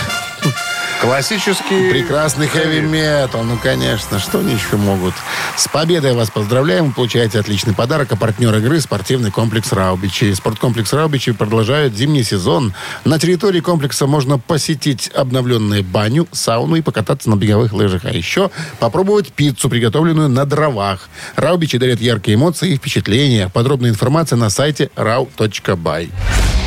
Классический... 1.04 1.92
Прекрасный 1.92 2.48
хэви 2.48 2.80
метал, 2.80 3.44
ну 3.44 3.58
конечно, 3.62 4.20
что 4.20 4.40
они 4.40 4.54
еще 4.54 4.78
могут. 4.78 5.14
С 5.58 5.68
победой 5.68 6.14
вас 6.14 6.30
поздравляем, 6.30 6.88
вы 6.88 6.94
получаете 6.94 7.40
отличный 7.40 7.74
подарок, 7.74 8.14
а 8.14 8.16
партнер 8.16 8.56
игры 8.56 8.80
спортивный 8.80 9.30
комплекс 9.30 9.74
Раубичи. 9.74 10.34
Спорткомплекс 10.34 10.94
Раубичи 10.94 11.34
продолжает 11.34 11.94
зимний 11.94 12.24
сезон. 12.24 12.74
На 13.04 13.20
территории 13.20 13.60
комплекса 13.60 14.08
можно 14.08 14.40
посетить 14.40 15.12
обновленную 15.14 15.84
баню, 15.84 16.26
сауну 16.32 16.78
и 16.78 16.82
покататься 16.82 17.30
на 17.30 17.36
беговых 17.36 17.74
лыжах. 17.74 18.06
А 18.06 18.10
еще 18.10 18.50
попробовать 18.80 19.34
пиццу, 19.34 19.68
приготовленную 19.68 20.30
на 20.30 20.46
дровах. 20.46 21.10
Раубичи 21.36 21.78
дарят 21.78 22.00
яркие 22.00 22.36
эмоции 22.36 22.72
и 22.72 22.78
впечатления. 22.78 23.50
Подробная 23.54 23.90
информация 23.90 24.38
на 24.38 24.50
сайте 24.50 24.90
rau.by. 24.96 26.63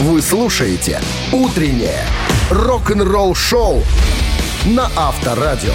Вы 0.00 0.22
слушаете 0.22 1.00
«Утреннее 1.32 2.04
рок-н-ролл-шоу» 2.50 3.82
на 4.66 4.88
Авторадио. 4.94 5.74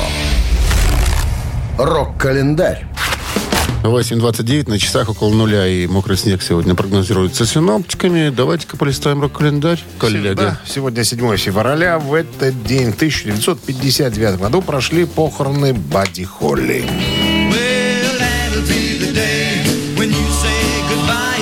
Рок-календарь. 1.78 2.86
8.29 3.84 4.70
на 4.70 4.80
часах 4.80 5.10
около 5.10 5.34
нуля 5.34 5.68
и 5.68 5.88
мокрый 5.88 6.16
снег 6.16 6.42
сегодня 6.42 6.74
прогнозируется 6.74 7.46
синоптиками. 7.46 8.30
Давайте-ка 8.30 8.78
полистаем 8.78 9.22
рок-календарь, 9.22 9.84
коллеги. 10.00 10.36
Да, 10.36 10.58
сегодня 10.66 11.04
7 11.04 11.36
февраля. 11.36 12.00
В 12.00 12.14
этот 12.14 12.64
день, 12.64 12.94
в 12.94 12.96
1959 12.96 14.40
году, 14.40 14.62
прошли 14.62 15.04
похороны 15.04 15.74
Бадди 15.74 16.24
Холли. 16.24 16.86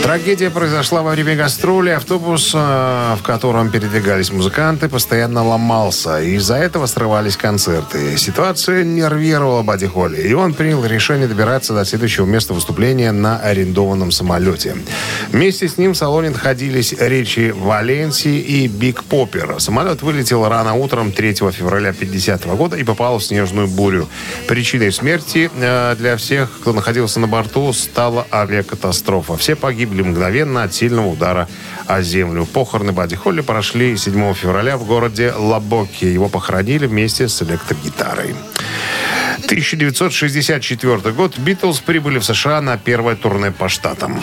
Трагедия 0.04 0.50
произошла 0.50 1.04
во 1.04 1.12
время 1.12 1.36
гастроли. 1.36 1.92
Автобус, 1.92 2.52
э, 2.56 2.58
в 2.58 3.22
котором 3.22 3.70
передвигались 3.70 4.32
музыканты, 4.32 4.90
постоянно 4.90 5.48
ломался. 5.48 6.20
И 6.22 6.34
из-за 6.38 6.56
этого 6.56 6.88
срывались 6.88 7.38
концерты. 7.38 8.18
Ситуация 8.18 8.84
нервировала 8.84 9.62
Бадди 9.62 9.86
Холли. 9.86 10.22
И 10.22 10.34
он 10.34 10.56
принял 10.56 10.84
решение 10.84 11.28
добираться 11.28 11.74
до 11.74 11.86
следующего 11.86 12.26
места 12.26 12.56
выступления 12.56 13.12
на 13.12 13.38
арендованном 13.38 14.12
самолете. 14.12 14.76
Вместе 15.32 15.68
с 15.70 15.78
ним 15.78 15.94
в 15.94 15.98
салоне 15.98 16.32
находились 16.32 16.94
Ричи 16.94 17.52
Валенси 17.52 18.40
и 18.40 18.68
Биг 18.68 19.04
Поппер. 19.04 19.60
Самолет 19.60 20.02
вылетел 20.02 20.50
рано 20.50 20.74
утром 20.74 21.12
3 21.12 21.34
февраля 21.52 21.94
50 21.94 22.46
года 22.58 22.76
и 22.76 22.84
попал 22.84 23.20
в 23.20 23.24
снежную 23.24 23.68
бурю. 23.68 24.10
Причиной 24.48 24.92
смерти 24.92 25.52
э, 25.56 25.96
для 25.96 26.18
всех, 26.18 26.50
кто 26.62 26.74
находился 26.74 27.20
на 27.20 27.28
борту, 27.28 27.72
стала 27.72 28.26
авиакатастрофа. 28.32 29.38
Все 29.38 29.56
погибли 29.56 29.91
мгновенно 29.94 30.64
от 30.64 30.74
сильного 30.74 31.08
удара 31.08 31.48
о 31.88 32.02
землю. 32.02 32.46
Похороны 32.46 32.94
Бадди 32.94 33.16
Холли 33.16 33.42
прошли 33.42 33.98
7 33.98 34.34
февраля 34.34 34.78
в 34.78 34.86
городе 34.86 35.34
Лабоки. 35.36 36.06
Его 36.06 36.30
похоронили 36.30 36.86
вместе 36.88 37.28
с 37.28 37.42
электрогитарой. 37.42 38.34
1964 39.46 41.12
год. 41.12 41.38
Битлз 41.38 41.80
прибыли 41.80 42.20
в 42.20 42.24
США 42.24 42.62
на 42.62 42.78
первое 42.78 43.16
турне 43.16 43.52
по 43.52 43.68
штатам. 43.68 44.22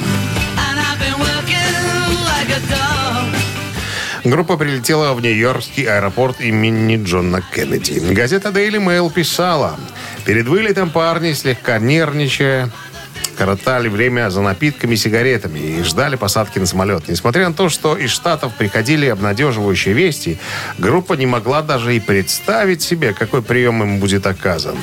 Группа 4.24 4.56
прилетела 4.56 5.14
в 5.14 5.22
Нью-Йоркский 5.22 5.84
аэропорт 5.84 6.40
имени 6.40 7.02
Джона 7.02 7.40
Кеннеди. 7.40 7.98
Газета 8.12 8.50
Daily 8.50 8.76
Mail 8.76 9.10
писала, 9.12 9.78
перед 10.24 10.48
вылетом 10.48 10.90
парни, 10.90 11.32
слегка 11.32 11.78
нервничая, 11.78 12.70
коротали 13.38 13.88
время 13.88 14.30
за 14.30 14.40
напитками 14.40 14.94
и 14.94 14.96
сигаретами 14.96 15.60
и 15.60 15.82
ждали 15.84 16.16
посадки 16.16 16.58
на 16.58 16.66
самолет. 16.66 17.08
Несмотря 17.08 17.48
на 17.48 17.54
то, 17.54 17.68
что 17.68 17.96
из 17.96 18.10
Штатов 18.10 18.52
приходили 18.58 19.06
обнадеживающие 19.06 19.94
вести, 19.94 20.38
группа 20.76 21.14
не 21.14 21.26
могла 21.26 21.62
даже 21.62 21.94
и 21.94 22.00
представить 22.00 22.82
себе, 22.82 23.14
какой 23.14 23.42
прием 23.42 23.82
им 23.82 24.00
будет 24.00 24.26
оказан. 24.26 24.76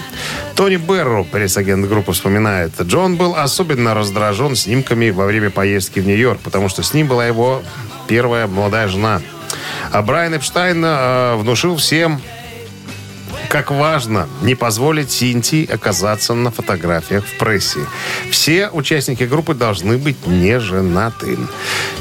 Тони 0.56 0.78
Берру, 0.78 1.26
пресс-агент 1.26 1.86
группы, 1.88 2.14
вспоминает, 2.14 2.72
Джон 2.82 3.18
был 3.18 3.36
особенно 3.36 3.94
раздражен 3.94 4.56
снимками 4.56 5.10
во 5.10 5.26
время 5.26 5.50
поездки 5.50 6.00
в 6.00 6.08
Нью-Йорк, 6.08 6.40
потому 6.42 6.70
что 6.70 6.82
с 6.82 6.94
ним 6.94 7.08
была 7.08 7.28
его 7.28 7.62
первая 8.08 8.48
молодая 8.48 8.88
жена. 8.88 9.22
А 9.92 10.02
Брайан 10.02 10.36
Эпштайн 10.36 10.84
э, 10.84 11.36
внушил 11.36 11.76
всем, 11.76 12.22
как 13.56 13.72
важно 13.72 14.28
не 14.42 14.54
позволить 14.54 15.12
Синтии 15.12 15.66
оказаться 15.72 16.34
на 16.34 16.52
фотографиях 16.52 17.24
в 17.24 17.38
прессе. 17.38 17.80
Все 18.30 18.68
участники 18.68 19.24
группы 19.24 19.54
должны 19.54 19.98
быть 19.98 20.28
не 20.28 20.60
женаты. 20.60 21.38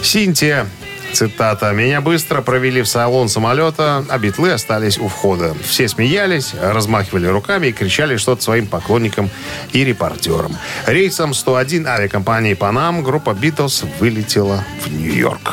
Синтия 0.02 0.66
Цитата. 1.12 1.70
«Меня 1.70 2.00
быстро 2.00 2.42
провели 2.42 2.82
в 2.82 2.88
салон 2.88 3.28
самолета, 3.28 4.04
а 4.08 4.18
битлы 4.18 4.50
остались 4.50 4.98
у 4.98 5.06
входа. 5.06 5.54
Все 5.62 5.86
смеялись, 5.86 6.54
размахивали 6.60 7.28
руками 7.28 7.68
и 7.68 7.72
кричали 7.72 8.16
что-то 8.16 8.42
своим 8.42 8.66
поклонникам 8.66 9.30
и 9.72 9.84
репортерам. 9.84 10.56
Рейсом 10.86 11.34
101 11.34 11.86
авиакомпании 11.86 12.54
«Панам» 12.54 13.04
группа 13.04 13.32
«Битлз» 13.32 13.84
вылетела 14.00 14.64
в 14.84 14.92
Нью-Йорк». 14.92 15.52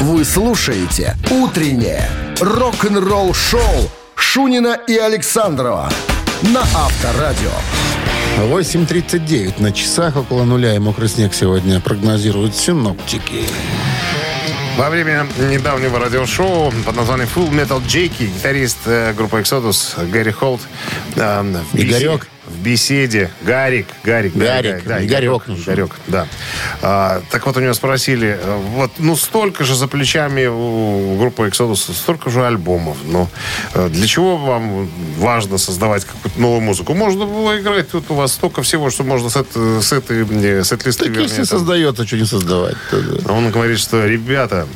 Вы 0.00 0.24
слушаете 0.24 1.14
«Утреннее 1.30 2.08
рок-н-ролл-шоу» 2.40 3.90
Шунина 4.16 4.78
и 4.88 4.96
Александрова 4.96 5.90
на 6.42 6.60
Авторадио. 6.60 7.50
8.39 8.38 9.60
на 9.62 9.72
часах 9.72 10.16
около 10.16 10.44
нуля 10.44 10.74
и 10.74 10.78
мокрый 10.78 11.08
снег 11.08 11.32
сегодня 11.34 11.80
прогнозируют 11.80 12.54
синоптики. 12.54 13.44
Во 14.76 14.90
время 14.90 15.26
недавнего 15.38 15.98
радиошоу 15.98 16.70
под 16.84 16.96
названием 16.96 17.28
Full 17.34 17.50
Metal 17.50 17.82
Jakey 17.82 18.26
гитарист 18.26 18.78
э, 18.84 19.14
группы 19.14 19.38
Exodus 19.40 19.94
Гэри 20.10 20.32
Холт 20.32 20.60
э, 21.14 21.42
в 21.42 21.74
бесе- 21.74 21.88
Игорек. 22.04 22.28
В 22.56 22.62
беседе 22.62 23.30
Гарик, 23.42 23.86
Гарик, 24.02 24.32
да, 24.34 24.44
Гарик, 24.62 24.84
да, 24.84 25.04
Игорек 25.04 25.10
Игорек, 25.28 25.46
нужен. 25.48 25.62
Игорек, 25.64 25.90
да. 26.06 26.26
А, 26.82 27.22
так 27.30 27.46
вот 27.46 27.56
у 27.56 27.60
него 27.60 27.74
спросили, 27.74 28.38
э, 28.40 28.56
вот, 28.74 28.92
ну 28.98 29.16
столько 29.16 29.64
же 29.64 29.74
за 29.74 29.86
плечами 29.88 30.46
у 30.46 31.16
группы 31.18 31.46
Exodus, 31.48 31.92
столько 31.94 32.30
же 32.30 32.44
альбомов, 32.46 32.96
но 33.04 33.28
э, 33.74 33.88
для 33.88 34.06
чего 34.06 34.36
вам 34.36 34.88
важно 35.18 35.58
создавать 35.58 36.04
какую-то 36.04 36.40
новую 36.40 36.60
музыку? 36.62 36.94
Можно 36.94 37.26
было 37.26 37.58
играть, 37.60 37.90
тут 37.90 38.10
у 38.10 38.14
вас 38.14 38.32
столько 38.32 38.62
всего, 38.62 38.90
что 38.90 39.04
можно 39.04 39.28
с, 39.28 39.36
этой- 39.36 39.82
с 39.82 39.92
этой, 39.92 40.24
с 40.64 40.72
этой 40.72 40.86
листы, 40.86 41.04
Так 41.04 41.14
если 41.16 41.22
вернее, 41.22 41.36
там. 41.36 41.44
создается, 41.46 42.06
что 42.06 42.16
не 42.16 42.24
создавать. 42.26 42.76
А 43.26 43.32
Он 43.32 43.50
говорит, 43.50 43.78
что, 43.78 44.06
ребята, 44.06 44.66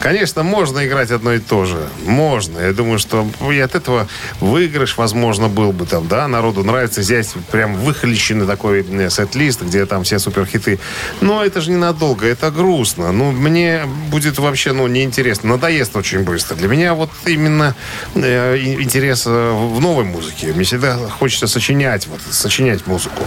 Конечно, 0.00 0.42
можно 0.42 0.86
играть 0.86 1.10
одно 1.10 1.32
и 1.32 1.38
то 1.38 1.64
же. 1.64 1.78
Можно. 2.04 2.60
Я 2.60 2.72
думаю, 2.72 2.98
что 2.98 3.26
и 3.50 3.58
от 3.58 3.74
этого 3.74 4.08
выигрыш, 4.40 4.96
возможно, 4.96 5.48
был 5.48 5.72
бы 5.72 5.86
там, 5.86 6.06
да, 6.06 6.28
народу 6.28 6.62
нравится 6.62 7.00
взять 7.00 7.28
прям 7.50 7.74
выхолещенный 7.76 8.46
такой 8.46 8.84
сет-лист, 9.10 9.62
где 9.62 9.86
там 9.86 10.04
все 10.04 10.18
суперхиты. 10.18 10.78
Но 11.20 11.44
это 11.44 11.60
же 11.60 11.70
ненадолго, 11.70 12.26
это 12.26 12.50
грустно. 12.50 13.12
Ну, 13.12 13.32
мне 13.32 13.82
будет 14.10 14.38
вообще, 14.38 14.72
ну, 14.72 14.86
неинтересно. 14.86 15.50
Надоест 15.50 15.96
очень 15.96 16.22
быстро. 16.22 16.56
Для 16.56 16.68
меня 16.68 16.94
вот 16.94 17.10
именно 17.24 17.74
э, 18.14 18.58
интерес 18.58 19.24
э, 19.26 19.30
в 19.30 19.80
новой 19.80 20.04
музыке. 20.04 20.52
Мне 20.52 20.64
всегда 20.64 20.96
хочется 21.08 21.46
сочинять, 21.46 22.06
вот, 22.06 22.20
сочинять 22.30 22.86
музыку. 22.86 23.26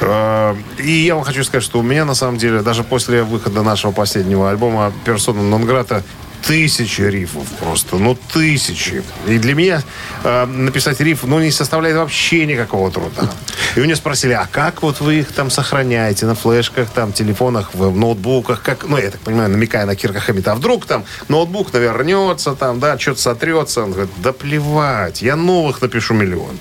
Э, 0.00 0.54
и 0.78 0.90
я 0.90 1.14
вам 1.14 1.24
хочу 1.24 1.44
сказать, 1.44 1.64
что 1.64 1.78
у 1.78 1.82
меня, 1.82 2.04
на 2.04 2.14
самом 2.14 2.38
деле, 2.38 2.62
даже 2.62 2.82
после 2.82 3.22
выхода 3.22 3.62
нашего 3.62 3.92
последнего 3.92 4.50
альбома 4.50 4.92
«Персона 5.04 5.42
Нонграта» 5.42 6.02
тысячи 6.46 7.02
рифов 7.02 7.46
просто, 7.60 7.96
ну 7.96 8.16
тысячи. 8.32 9.02
И 9.26 9.38
для 9.38 9.54
меня 9.54 9.82
э, 10.24 10.46
написать 10.46 11.00
риф, 11.00 11.24
ну, 11.24 11.40
не 11.40 11.50
составляет 11.50 11.96
вообще 11.96 12.46
никакого 12.46 12.90
труда. 12.90 13.30
И 13.76 13.80
у 13.80 13.84
меня 13.84 13.96
спросили, 13.96 14.32
а 14.32 14.46
как 14.50 14.82
вот 14.82 15.00
вы 15.00 15.20
их 15.20 15.32
там 15.32 15.50
сохраняете 15.50 16.26
на 16.26 16.34
флешках, 16.34 16.88
там, 16.90 17.12
телефонах, 17.12 17.74
в 17.74 17.96
ноутбуках, 17.96 18.62
как, 18.62 18.86
ну, 18.88 18.98
я 18.98 19.10
так 19.10 19.20
понимаю, 19.20 19.50
намекая 19.50 19.86
на 19.86 19.94
Кирка 19.96 20.20
Хамита, 20.20 20.52
а 20.52 20.54
вдруг 20.54 20.86
там 20.86 21.04
ноутбук 21.28 21.72
навернется, 21.72 22.54
там, 22.54 22.80
да, 22.80 22.98
что-то 22.98 23.20
сотрется. 23.20 23.82
Он 23.82 23.92
говорит, 23.92 24.10
да 24.18 24.32
плевать, 24.32 25.22
я 25.22 25.36
новых 25.36 25.82
напишу 25.82 26.14
миллион. 26.14 26.58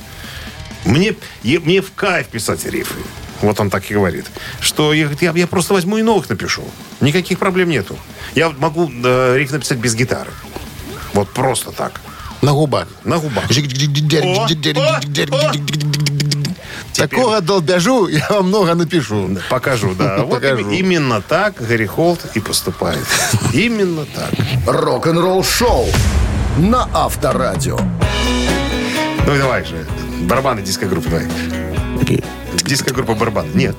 Мне, 0.85 1.15
е- 1.43 1.59
мне 1.59 1.81
в 1.81 1.91
кайф 1.93 2.27
писать 2.27 2.65
рифы. 2.65 2.95
Вот 3.41 3.59
он 3.59 3.69
так 3.69 3.89
и 3.91 3.93
говорит. 3.93 4.25
Что 4.59 4.93
я, 4.93 5.09
я, 5.21 5.31
я 5.35 5.47
просто 5.47 5.73
возьму 5.73 5.97
и 5.97 6.03
новых 6.03 6.29
напишу. 6.29 6.63
Никаких 7.01 7.39
проблем 7.39 7.69
нету. 7.69 7.97
Я 8.35 8.49
могу 8.49 8.89
э, 9.03 9.37
риф 9.37 9.51
написать 9.51 9.77
без 9.77 9.95
гитары. 9.95 10.31
Вот 11.13 11.29
просто 11.29 11.71
так. 11.71 12.01
На 12.41 12.53
губах. 12.53 12.87
На 13.03 13.17
губах. 13.17 13.45
Такого 16.93 17.41
долбяжу 17.41 18.07
я 18.07 18.27
вам 18.29 18.47
много 18.47 18.73
напишу. 18.75 19.29
Покажу, 19.49 19.93
да. 19.93 20.17
Вот 20.23 20.41
Покажу. 20.41 20.69
именно 20.71 21.21
так 21.21 21.55
Гарри 21.59 21.85
Холт 21.85 22.19
и 22.33 22.39
поступает. 22.39 23.05
Именно 23.53 24.05
так. 24.05 24.31
Рок-н-ролл-шоу 24.65 25.85
на 26.57 26.89
Авторадио. 26.93 27.79
Ну 29.27 29.35
и 29.35 29.37
давай 29.37 29.63
же. 29.63 29.85
Барабаны 30.21 30.61
диско-группы, 30.61 31.09
давай. 31.09 31.27
Диско-группа 32.67 33.13
барабан. 33.15 33.47
Нет. 33.53 33.75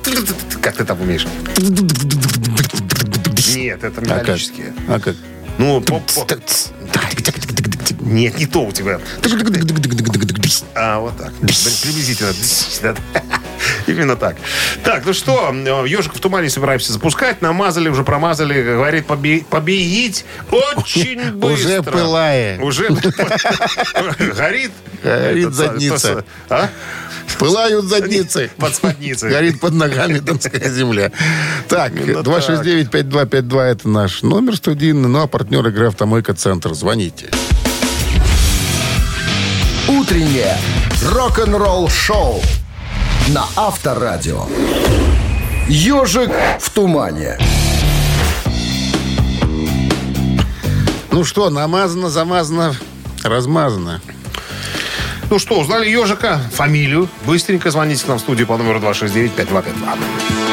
Как 0.62 0.76
ты 0.76 0.84
там 0.84 1.00
умеешь? 1.00 1.26
Нет, 3.54 3.84
это 3.84 4.00
А 4.00 4.04
как? 4.04 4.22
металлические. 4.22 4.74
А 4.88 4.98
как? 5.00 5.14
Ну, 5.58 5.80
поп, 5.80 6.02
поп. 6.14 6.32
Нет, 8.00 8.38
не 8.38 8.46
то 8.46 8.64
у 8.64 8.72
тебя. 8.72 9.00
А, 10.74 11.00
вот 11.00 11.16
так. 11.18 11.32
Приблизительно. 11.34 12.32
Именно 13.86 14.16
так. 14.16 14.36
Так, 14.84 15.04
ну 15.04 15.12
что, 15.12 15.52
ежик 15.84 16.14
в 16.14 16.20
тумане 16.20 16.48
собираемся 16.48 16.92
запускать. 16.92 17.42
Намазали, 17.42 17.88
уже 17.88 18.04
промазали. 18.04 18.62
Говорит, 18.62 19.06
побе- 19.06 19.44
очень 20.50 21.32
быстро. 21.32 21.48
Уже 21.52 21.82
пылает. 21.82 22.60
Уже 22.62 22.88
горит. 24.36 24.70
Горит 25.02 25.44
Этот, 25.46 25.54
задница. 25.54 26.24
А? 26.48 26.68
Пылают 27.38 27.84
задницы. 27.84 28.50
Под 28.56 28.74
спадницей. 28.74 29.30
Горит 29.30 29.60
под 29.60 29.74
ногами 29.74 30.18
Донская 30.18 30.70
земля. 30.70 31.12
Так, 31.68 31.94
Именно 31.94 32.20
269-5252 32.20 33.60
это 33.62 33.88
наш 33.88 34.22
номер 34.22 34.56
студийный. 34.56 35.08
Ну, 35.08 35.22
а 35.22 35.26
партнер 35.26 35.66
игры 35.68 35.88
«Автомойка 35.88 36.34
Центр». 36.34 36.74
Звоните. 36.74 37.28
Утреннее 39.88 40.56
рок-н-ролл-шоу 41.02 42.42
на 43.28 43.44
Авторадио. 43.56 44.46
Ежик 45.68 46.30
в 46.60 46.70
тумане. 46.70 47.38
Ну 51.10 51.24
что, 51.24 51.50
намазано, 51.50 52.10
замазано, 52.10 52.74
размазано. 53.22 54.00
Ну 55.30 55.38
что, 55.38 55.60
узнали 55.60 55.88
ежика, 55.88 56.40
фамилию. 56.52 57.08
Быстренько 57.26 57.70
звоните 57.70 58.04
к 58.04 58.08
нам 58.08 58.18
в 58.18 58.20
студию 58.20 58.46
по 58.46 58.56
номеру 58.56 58.80
269-5252. 58.80 59.28
Ну, 59.74 60.47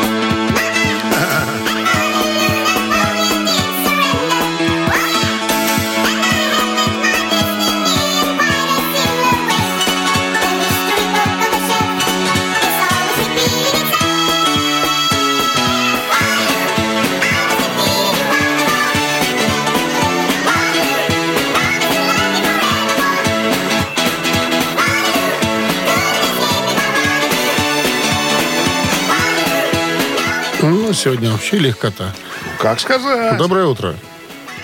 сегодня 30.95 31.31
вообще 31.31 31.57
легкота. 31.57 32.13
Как 32.59 32.79
сказать? 32.79 33.37
Доброе 33.37 33.65
утро. 33.65 33.95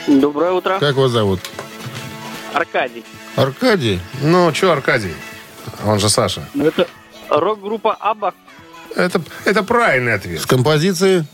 Доброе 0.07 0.51
утро. 0.51 0.79
Как 0.79 0.95
вас 0.95 1.11
зовут? 1.11 1.39
Аркадий. 2.53 3.03
Аркадий? 3.35 3.99
Ну, 4.21 4.53
что, 4.53 4.71
Аркадий? 4.71 5.13
Он 5.85 5.99
же 5.99 6.09
Саша. 6.09 6.47
Ну, 6.53 6.65
Это 6.65 6.87
рок-группа 7.29 7.93
Абба. 7.93 8.33
Это, 8.95 9.21
это 9.45 9.63
правильный 9.63 10.13
ответ. 10.15 10.41
С 10.41 10.45
композицией? 10.45 11.25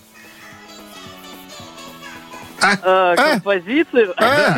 Э, 2.61 3.15
композицию. 3.15 4.13
А? 4.17 4.57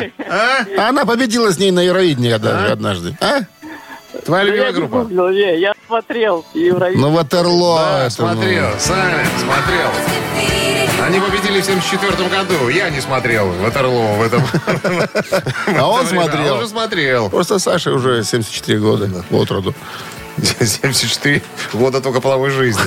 А 0.78 0.88
Она 0.88 1.04
победила 1.04 1.50
с 1.50 1.58
ней 1.58 1.70
на 1.70 1.80
Евровидении 1.80 2.32
однажды. 2.32 2.70
однажды. 2.72 3.16
А? 3.20 3.40
Твоя 4.24 4.44
любимая 4.44 4.72
группа? 4.72 5.08
я 5.30 5.72
смотрел 5.90 6.44
Евровидение. 6.54 7.06
Ну, 7.08 7.12
Ватерло. 7.12 7.78
Да, 7.80 8.06
это, 8.06 8.22
ну. 8.22 8.32
смотрел, 8.34 8.70
Саня, 8.78 9.26
смотрел. 9.38 9.90
Они 11.04 11.18
победили 11.18 11.60
в 11.60 11.64
74 11.64 12.28
году. 12.28 12.68
Я 12.68 12.90
не 12.90 13.00
смотрел 13.00 13.48
Ватерлоо 13.48 14.14
в 14.18 14.22
этом. 14.22 14.42
А 15.76 15.88
он 15.88 16.04
время. 16.04 16.22
смотрел. 16.22 16.52
Он 16.54 16.58
уже 16.60 16.68
смотрел. 16.68 17.30
Просто 17.30 17.58
Саша 17.58 17.90
уже 17.92 18.22
74 18.22 18.78
года 18.78 19.10
от 19.30 19.50
роду. 19.50 19.74
74 20.44 21.42
года 21.72 22.00
только 22.00 22.20
половой 22.20 22.50
жизни. 22.50 22.80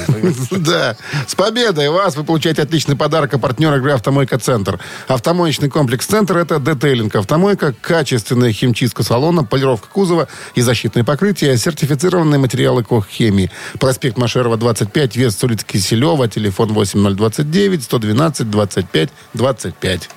Да. 0.63 0.95
С 1.27 1.35
победой 1.35 1.89
вас! 1.89 2.15
Вы 2.15 2.23
получаете 2.23 2.61
отличный 2.61 2.95
подарок 2.95 3.33
от 3.33 3.41
партнера 3.41 3.77
игры 3.77 3.91
«Автомойка 3.91 4.39
Центр». 4.39 4.79
Автомоечный 5.07 5.69
комплекс 5.69 6.05
«Центр»— 6.05 6.37
это 6.39 6.59
детейлинг 6.59 7.15
автомойка, 7.15 7.73
качественная 7.81 8.51
химчистка 8.51 9.03
салона, 9.03 9.43
полировка 9.43 9.87
кузова 9.87 10.27
и 10.55 10.61
защитное 10.61 11.03
покрытие, 11.03 11.57
сертифицированные 11.57 12.39
материалы 12.39 12.83
«Коххемии». 12.83 13.51
Проспект 13.79 14.17
Машерова, 14.17 14.57
25, 14.57 15.15
вес 15.15 15.43
улицы 15.43 15.65
Киселева, 15.65 16.27
телефон 16.27 16.73
8029 16.73 17.83
112 17.83 18.49
25 18.49 19.09
25. 19.33 20.09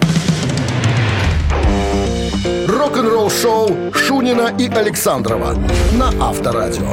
Рок-н-ролл-шоу 3.06 3.92
Шунина 3.94 4.52
и 4.58 4.68
Александрова 4.68 5.54
на 5.92 6.08
Авторадио. 6.20 6.90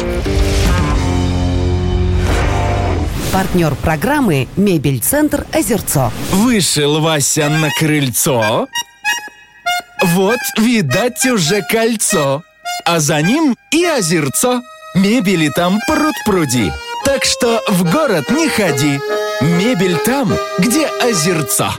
Партнер 3.31 3.73
программы 3.73 4.47
«Мебель-центр 4.55 5.47
Озерцо». 5.51 6.11
Вышел 6.31 7.01
Вася 7.01 7.49
на 7.49 7.69
крыльцо. 7.71 8.67
Вот, 10.03 10.37
видать, 10.57 11.25
уже 11.25 11.63
кольцо. 11.63 12.43
А 12.85 12.99
за 12.99 13.19
ним 13.23 13.55
и 13.71 13.83
озерцо. 13.83 14.61
Мебели 14.93 15.49
там 15.49 15.79
пруд-пруди. 15.89 16.71
Так 17.05 17.25
что 17.25 17.59
в 17.67 17.91
город 17.91 18.29
не 18.29 18.47
ходи. 18.49 18.99
Мебель 19.41 19.97
там, 19.97 20.31
где 20.59 20.85
озерцо. 20.85 21.71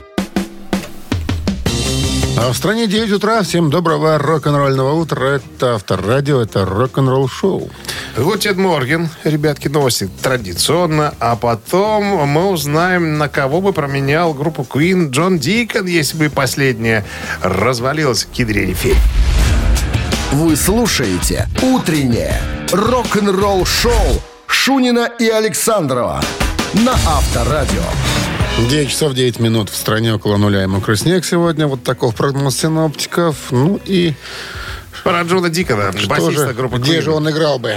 А 2.37 2.51
в 2.51 2.57
стране 2.57 2.87
9 2.87 3.13
утра. 3.13 3.41
Всем 3.43 3.69
доброго 3.69 4.17
рок-н-ролльного 4.17 4.93
утра. 4.93 5.39
Это 5.39 5.75
Авторадио, 5.75 6.41
это 6.41 6.65
рок-н-ролл 6.65 7.29
шоу. 7.29 7.69
Guten 8.17 8.59
Morgen, 8.59 9.09
ребятки, 9.23 9.69
новости 9.69 10.09
традиционно. 10.21 11.13
А 11.19 11.37
потом 11.37 12.03
мы 12.03 12.49
узнаем, 12.49 13.17
на 13.17 13.29
кого 13.29 13.61
бы 13.61 13.71
променял 13.71 14.33
группу 14.33 14.67
Queen 14.69 15.11
Джон 15.11 15.39
Дикон, 15.39 15.85
если 15.85 16.17
бы 16.17 16.29
последняя 16.29 17.05
развалилась 17.41 18.25
в 18.25 18.31
кедре 18.31 18.65
рифе. 18.65 18.95
Вы 20.33 20.57
слушаете 20.57 21.47
«Утреннее 21.61 22.41
рок-н-ролл-шоу» 22.71 24.21
Шунина 24.47 25.09
и 25.19 25.29
Александрова 25.29 26.21
на 26.73 26.93
Авторадио. 26.93 27.83
9 28.57 28.89
часов 28.89 29.13
9 29.13 29.39
минут 29.39 29.69
в 29.69 29.75
стране 29.75 30.13
около 30.13 30.37
нуля 30.37 30.63
и 30.63 30.65
мокрый 30.65 30.97
снег 30.97 31.25
сегодня. 31.25 31.67
Вот 31.67 31.83
таков 31.83 32.15
прогноз 32.15 32.57
синоптиков. 32.57 33.35
Ну 33.51 33.79
и 33.85 34.13
Про 35.03 35.21
Джона 35.23 35.49
Дикона, 35.49 35.91
что 35.97 36.07
басиста 36.07 36.47
же, 36.47 36.53
группы 36.53 36.77
где 36.77 36.99
Queen. 36.99 37.01
же 37.01 37.11
он 37.11 37.29
играл 37.29 37.59
бы? 37.59 37.75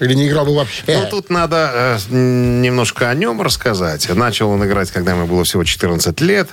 Или 0.00 0.14
не 0.14 0.28
играл 0.28 0.44
бы 0.44 0.54
вообще? 0.56 0.82
Ну, 0.88 1.06
тут 1.08 1.30
надо 1.30 1.70
э, 1.72 2.14
немножко 2.14 3.08
о 3.08 3.14
нем 3.14 3.40
рассказать. 3.40 4.08
Начал 4.14 4.50
он 4.50 4.64
играть, 4.66 4.90
когда 4.90 5.12
ему 5.12 5.26
было 5.26 5.44
всего 5.44 5.64
14 5.64 6.20
лет. 6.20 6.48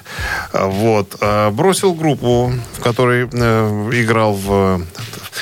Э, 0.54 0.66
Вот. 0.68 1.18
Э, 1.20 1.50
бросил 1.50 1.94
группу, 1.94 2.54
в 2.78 2.80
которой 2.82 3.28
э, 3.32 3.90
играл 3.94 4.34
в, 4.34 4.86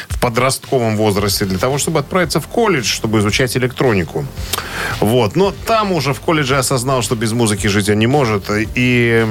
в 0.07 0.19
подростковом 0.19 0.97
возрасте 0.97 1.45
для 1.45 1.57
того, 1.57 1.77
чтобы 1.77 1.99
отправиться 1.99 2.39
в 2.39 2.47
колледж, 2.47 2.85
чтобы 2.85 3.19
изучать 3.19 3.55
электронику. 3.57 4.25
Вот. 4.99 5.35
Но 5.35 5.53
там 5.65 5.91
уже 5.91 6.13
в 6.13 6.19
колледже 6.19 6.57
осознал, 6.57 7.01
что 7.01 7.15
без 7.15 7.31
музыки 7.31 7.67
жить 7.67 7.89
он 7.89 7.99
не 7.99 8.07
может. 8.07 8.45
И 8.75 9.25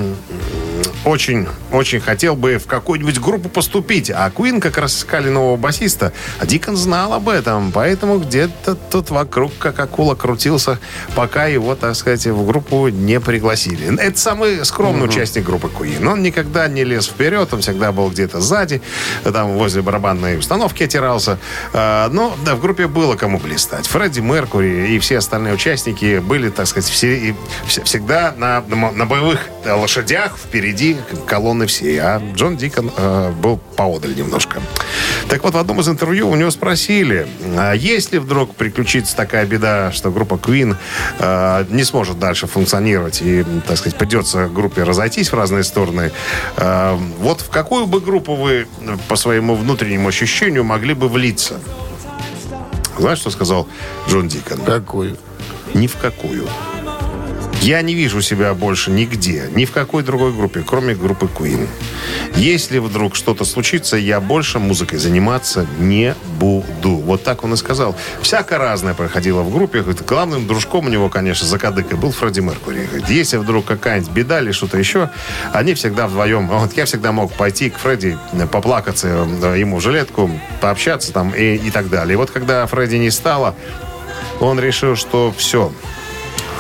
очень, 1.08 1.46
очень 1.72 2.00
хотел 2.00 2.36
бы 2.36 2.58
в 2.58 2.66
какую-нибудь 2.66 3.18
группу 3.20 3.48
поступить. 3.48 4.10
А 4.10 4.30
Куин 4.30 4.60
как 4.60 4.78
раз 4.78 4.96
искали 4.96 5.30
нового 5.30 5.56
басиста. 5.56 6.12
А 6.38 6.46
Дикон 6.46 6.76
знал 6.76 7.14
об 7.14 7.28
этом. 7.28 7.72
Поэтому 7.72 8.18
где-то 8.18 8.74
тут 8.74 9.10
вокруг 9.10 9.52
как 9.58 9.78
акула 9.78 10.14
крутился, 10.14 10.78
пока 11.14 11.46
его, 11.46 11.74
так 11.74 11.96
сказать, 11.96 12.26
в 12.26 12.46
группу 12.46 12.88
не 12.88 13.20
пригласили. 13.20 13.98
Это 13.98 14.18
самый 14.18 14.64
скромный 14.64 15.06
участник 15.06 15.44
группы 15.44 15.68
Куин. 15.68 16.06
Он 16.06 16.22
никогда 16.22 16.68
не 16.68 16.84
лез 16.84 17.06
вперед, 17.06 17.52
он 17.52 17.60
всегда 17.60 17.90
был 17.92 18.10
где-то 18.10 18.40
сзади, 18.40 18.82
там 19.24 19.56
возле 19.56 19.82
барабанной 19.82 20.38
установки 20.38 20.82
отирался. 20.82 21.38
А, 21.72 22.08
Но 22.10 22.36
да, 22.44 22.54
в 22.54 22.60
группе 22.60 22.86
было 22.86 23.16
кому 23.16 23.38
блистать. 23.38 23.86
Фредди 23.86 24.20
Меркури 24.20 24.94
и 24.94 24.98
все 24.98 25.18
остальные 25.18 25.54
участники 25.54 26.18
были, 26.18 26.50
так 26.50 26.66
сказать, 26.66 26.90
все, 26.90 27.34
всегда 27.66 28.34
на, 28.36 28.62
на, 28.68 28.92
на 28.92 29.06
боевых 29.06 29.40
лошадях 29.64 30.36
впереди 30.36 30.97
колонны 31.26 31.66
все. 31.66 32.00
А 32.00 32.22
Джон 32.34 32.56
Дикон 32.56 32.90
э, 32.96 33.32
был 33.32 33.58
поодаль 33.76 34.14
немножко. 34.14 34.60
Так 35.28 35.44
вот, 35.44 35.54
в 35.54 35.58
одном 35.58 35.80
из 35.80 35.88
интервью 35.88 36.28
у 36.28 36.36
него 36.36 36.50
спросили, 36.50 37.26
а 37.56 37.74
если 37.74 38.18
вдруг 38.18 38.54
приключится 38.54 39.14
такая 39.14 39.44
беда, 39.46 39.92
что 39.92 40.10
группа 40.10 40.34
Queen 40.34 40.76
э, 41.18 41.64
не 41.70 41.84
сможет 41.84 42.18
дальше 42.18 42.46
функционировать 42.46 43.20
и, 43.22 43.44
так 43.66 43.76
сказать, 43.76 43.98
придется 43.98 44.48
группе 44.48 44.82
разойтись 44.82 45.30
в 45.30 45.34
разные 45.34 45.64
стороны, 45.64 46.12
э, 46.56 46.98
вот 47.20 47.42
в 47.42 47.50
какую 47.50 47.86
бы 47.86 48.00
группу 48.00 48.34
вы 48.34 48.66
э, 48.80 48.96
по 49.08 49.16
своему 49.16 49.54
внутреннему 49.54 50.08
ощущению 50.08 50.64
могли 50.64 50.94
бы 50.94 51.08
влиться? 51.08 51.60
Знаешь, 52.98 53.18
что 53.18 53.30
сказал 53.30 53.68
Джон 54.08 54.28
Дикон? 54.28 54.60
Какой? 54.64 55.16
Ни 55.74 55.86
в 55.86 55.96
какую. 55.96 56.48
Я 57.60 57.82
не 57.82 57.94
вижу 57.94 58.22
себя 58.22 58.54
больше 58.54 58.90
нигде, 58.90 59.50
ни 59.52 59.64
в 59.64 59.72
какой 59.72 60.04
другой 60.04 60.32
группе, 60.32 60.62
кроме 60.64 60.94
группы 60.94 61.26
Queen. 61.26 61.68
Если 62.36 62.78
вдруг 62.78 63.16
что-то 63.16 63.44
случится, 63.44 63.96
я 63.96 64.20
больше 64.20 64.60
музыкой 64.60 65.00
заниматься 65.00 65.66
не 65.78 66.14
буду. 66.38 66.90
Вот 66.90 67.24
так 67.24 67.42
он 67.42 67.54
и 67.54 67.56
сказал. 67.56 67.96
Всяко 68.22 68.58
разное 68.58 68.94
проходило 68.94 69.42
в 69.42 69.52
группе. 69.52 69.82
Главным 70.06 70.46
дружком 70.46 70.86
у 70.86 70.88
него, 70.88 71.08
конечно, 71.08 71.46
закадыкой 71.46 71.98
был 71.98 72.12
Фредди 72.12 72.40
Меркури. 72.40 72.88
Если 73.08 73.36
вдруг 73.38 73.66
какая-нибудь 73.66 74.12
беда 74.12 74.40
или 74.40 74.52
что-то 74.52 74.78
еще, 74.78 75.10
они 75.52 75.74
всегда 75.74 76.06
вдвоем. 76.06 76.46
Вот 76.46 76.76
я 76.76 76.84
всегда 76.84 77.10
мог 77.10 77.32
пойти 77.32 77.70
к 77.70 77.78
Фредди, 77.78 78.16
э, 78.32 78.46
поплакаться 78.46 79.26
э, 79.42 79.58
ему 79.58 79.78
в 79.78 79.80
жилетку, 79.80 80.30
пообщаться 80.60 81.12
там 81.12 81.34
и, 81.34 81.56
и 81.56 81.70
так 81.70 81.90
далее. 81.90 82.14
И 82.14 82.16
вот 82.16 82.30
когда 82.30 82.64
Фредди 82.66 82.96
не 82.96 83.10
стало, 83.10 83.56
он 84.40 84.60
решил, 84.60 84.94
что 84.94 85.34
все, 85.36 85.72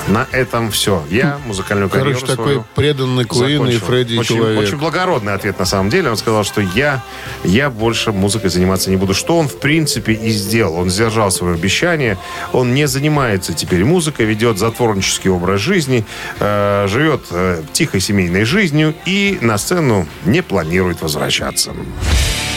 на 0.08 0.26
этом 0.32 0.70
все. 0.70 1.04
Я 1.10 1.38
музыкальную 1.46 1.90
карьеру 1.90 2.14
Короче, 2.14 2.26
такой 2.26 2.44
свою 2.44 2.64
преданный 2.74 3.24
Куин 3.24 3.66
и. 3.66 3.78
Фредди 3.78 4.16
очень, 4.16 4.36
человек. 4.36 4.60
Очень 4.60 4.78
благородный 4.78 5.34
ответ 5.34 5.58
на 5.58 5.64
самом 5.64 5.90
деле. 5.90 6.10
Он 6.10 6.16
сказал, 6.16 6.44
что 6.44 6.60
я, 6.60 7.02
я 7.44 7.70
больше 7.70 8.12
музыкой 8.12 8.50
заниматься 8.50 8.90
не 8.90 8.96
буду. 8.96 9.14
Что 9.14 9.38
он, 9.38 9.48
в 9.48 9.58
принципе, 9.58 10.12
и 10.12 10.30
сделал. 10.30 10.76
Он 10.76 10.90
сдержал 10.90 11.30
свое 11.30 11.54
обещание. 11.54 12.18
Он 12.52 12.74
не 12.74 12.86
занимается 12.86 13.52
теперь 13.52 13.84
музыкой, 13.84 14.26
ведет 14.26 14.58
затворнический 14.58 15.30
образ 15.30 15.60
жизни, 15.60 16.04
э, 16.40 16.86
живет 16.88 17.26
э, 17.30 17.62
тихой 17.72 18.00
семейной 18.00 18.44
жизнью 18.44 18.94
и 19.04 19.38
на 19.40 19.58
сцену 19.58 20.06
не 20.24 20.42
планирует 20.42 21.02
возвращаться. 21.02 21.72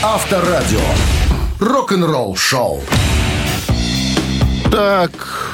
Авторадио. 0.01 0.79
Рок-н-ролл 1.59 2.35
шоу. 2.35 2.81
Так, 4.71 5.50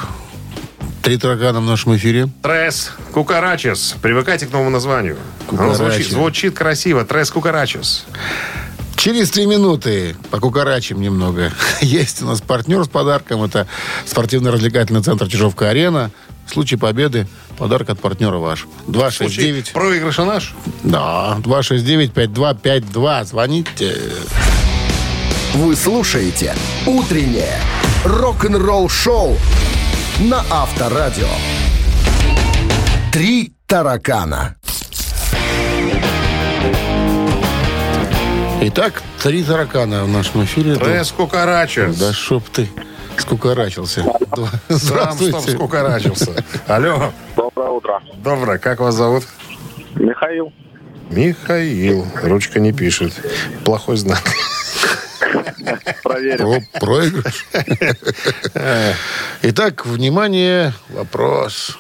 три 1.07 1.17
таракана 1.17 1.61
в 1.61 1.63
нашем 1.63 1.95
эфире. 1.95 2.27
Трес 2.43 2.91
Кукарачес. 3.13 3.95
Привыкайте 4.01 4.45
к 4.45 4.51
новому 4.51 4.71
названию. 4.71 5.15
Оно 5.49 5.73
звучит, 5.73 6.09
звучит 6.09 6.53
красиво. 6.53 7.05
Трес 7.05 7.31
Кукарачес. 7.31 8.03
Через 8.97 9.29
три 9.29 9.45
минуты 9.45 10.17
покукарачим 10.31 10.99
немного. 10.99 11.53
Есть 11.81 12.21
у 12.23 12.25
нас 12.25 12.41
партнер 12.41 12.83
с 12.83 12.89
подарком. 12.89 13.41
Это 13.41 13.67
спортивно-развлекательный 14.05 15.01
центр 15.01 15.29
Чижовка-Арена. 15.29 16.11
В 16.45 16.51
случае 16.51 16.77
победы 16.77 17.25
подарок 17.57 17.89
от 17.91 18.01
партнера 18.01 18.39
ваш. 18.39 18.67
269... 18.87 19.71
Проигрыша 19.71 20.25
наш. 20.25 20.55
Да, 20.83 21.37
269-5252. 21.39 23.23
Звоните. 23.23 23.95
Вы 25.53 25.73
слушаете 25.77 26.53
«Утреннее 26.85 27.61
рок-н-ролл-шоу» 28.03 29.37
на 30.20 30.43
Авторадио. 30.49 31.28
Три 33.11 33.53
таракана. 33.68 34.55
Итак, 38.61 39.03
три 39.22 39.43
таракана 39.43 40.03
в 40.03 40.09
нашем 40.09 40.43
эфире. 40.45 40.76
Трес 40.76 41.11
Кукарачес. 41.11 41.95
Да 41.97 42.11
чтоб 42.13 42.43
ты 42.49 42.68
скукарачился. 43.18 44.03
Два- 44.36 44.49
Сам 44.70 44.78
Здравствуйте. 44.78 45.39
стоп 45.39 45.55
скукарачился. 45.55 46.43
Алло. 46.68 47.11
Доброе 47.36 47.70
утро. 47.70 48.01
Доброе. 48.18 48.57
Как 48.57 48.80
вас 48.80 48.95
зовут? 48.95 49.24
Михаил. 49.95 50.51
Михаил. 51.09 52.05
Ручка 52.24 52.59
не 52.59 52.74
пишет. 52.74 53.13
Плохой 53.63 53.97
знак. 53.97 54.22
Проверим. 56.03 56.65
Про- 56.74 56.80
проигрыш. 56.80 57.45
Итак, 59.43 59.85
внимание, 59.85 60.73
вопрос. 60.89 61.77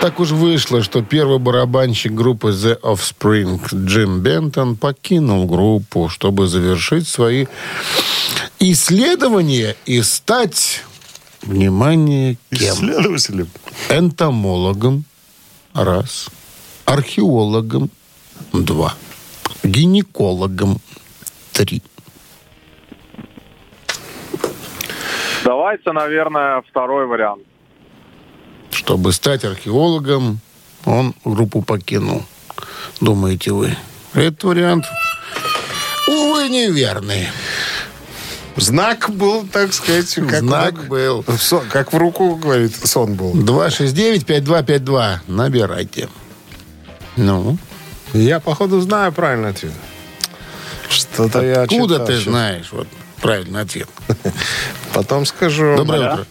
Так 0.00 0.20
уж 0.20 0.30
вышло, 0.30 0.82
что 0.82 1.02
первый 1.02 1.38
барабанщик 1.38 2.12
группы 2.12 2.50
The 2.50 2.80
Offspring 2.80 3.60
Джим 3.74 4.20
Бентон 4.20 4.76
покинул 4.76 5.46
группу, 5.46 6.08
чтобы 6.08 6.46
завершить 6.46 7.08
свои 7.08 7.46
исследования 8.60 9.74
и 9.86 10.02
стать, 10.02 10.82
внимание, 11.42 12.38
кем? 12.50 12.74
Исследователи. 12.74 13.46
Энтомологом. 13.88 15.04
Раз. 15.72 16.28
Археологом. 16.84 17.90
Два. 18.52 18.94
Гинекологом. 19.64 20.80
Три. 21.52 21.82
Давайте, 25.46 25.92
наверное, 25.92 26.60
второй 26.68 27.06
вариант. 27.06 27.42
Чтобы 28.72 29.12
стать 29.12 29.44
археологом, 29.44 30.40
он 30.84 31.14
группу 31.24 31.62
покинул. 31.62 32.24
Думаете 33.00 33.52
вы? 33.52 33.76
Этот 34.12 34.42
вариант, 34.42 34.86
увы, 36.08 36.48
неверный. 36.48 37.28
Знак 38.56 39.08
был, 39.10 39.46
так 39.46 39.72
сказать, 39.72 40.12
как, 40.14 40.40
Знак 40.40 40.88
был. 40.88 41.22
в 41.22 41.38
сон- 41.38 41.68
как 41.70 41.92
в 41.92 41.96
руку, 41.96 42.34
говорит, 42.34 42.74
сон 42.74 43.14
был. 43.14 43.32
269-5252. 43.34 45.20
Набирайте. 45.28 46.08
Ну, 47.16 47.56
Я, 48.14 48.40
походу, 48.40 48.80
знаю 48.80 49.12
правильный 49.12 49.50
ответ. 49.50 49.72
Что-то 50.88 51.44
я 51.44 51.62
откуда 51.62 52.00
ты 52.04 52.14
щас. 52.14 52.24
знаешь 52.24 52.72
вот 52.72 52.88
правильный 53.20 53.60
ответ? 53.62 53.88
Потом 54.94 55.26
скажу. 55.26 55.76
Доброе 55.76 56.12
утро. 56.12 56.26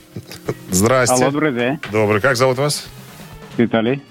Здрасте. 0.71 1.25
добрый 1.25 1.51
день. 1.53 1.79
Добрый. 1.91 2.21
Как 2.21 2.35
зовут 2.37 2.57
вас? 2.57 2.87
Виталий. 3.57 4.01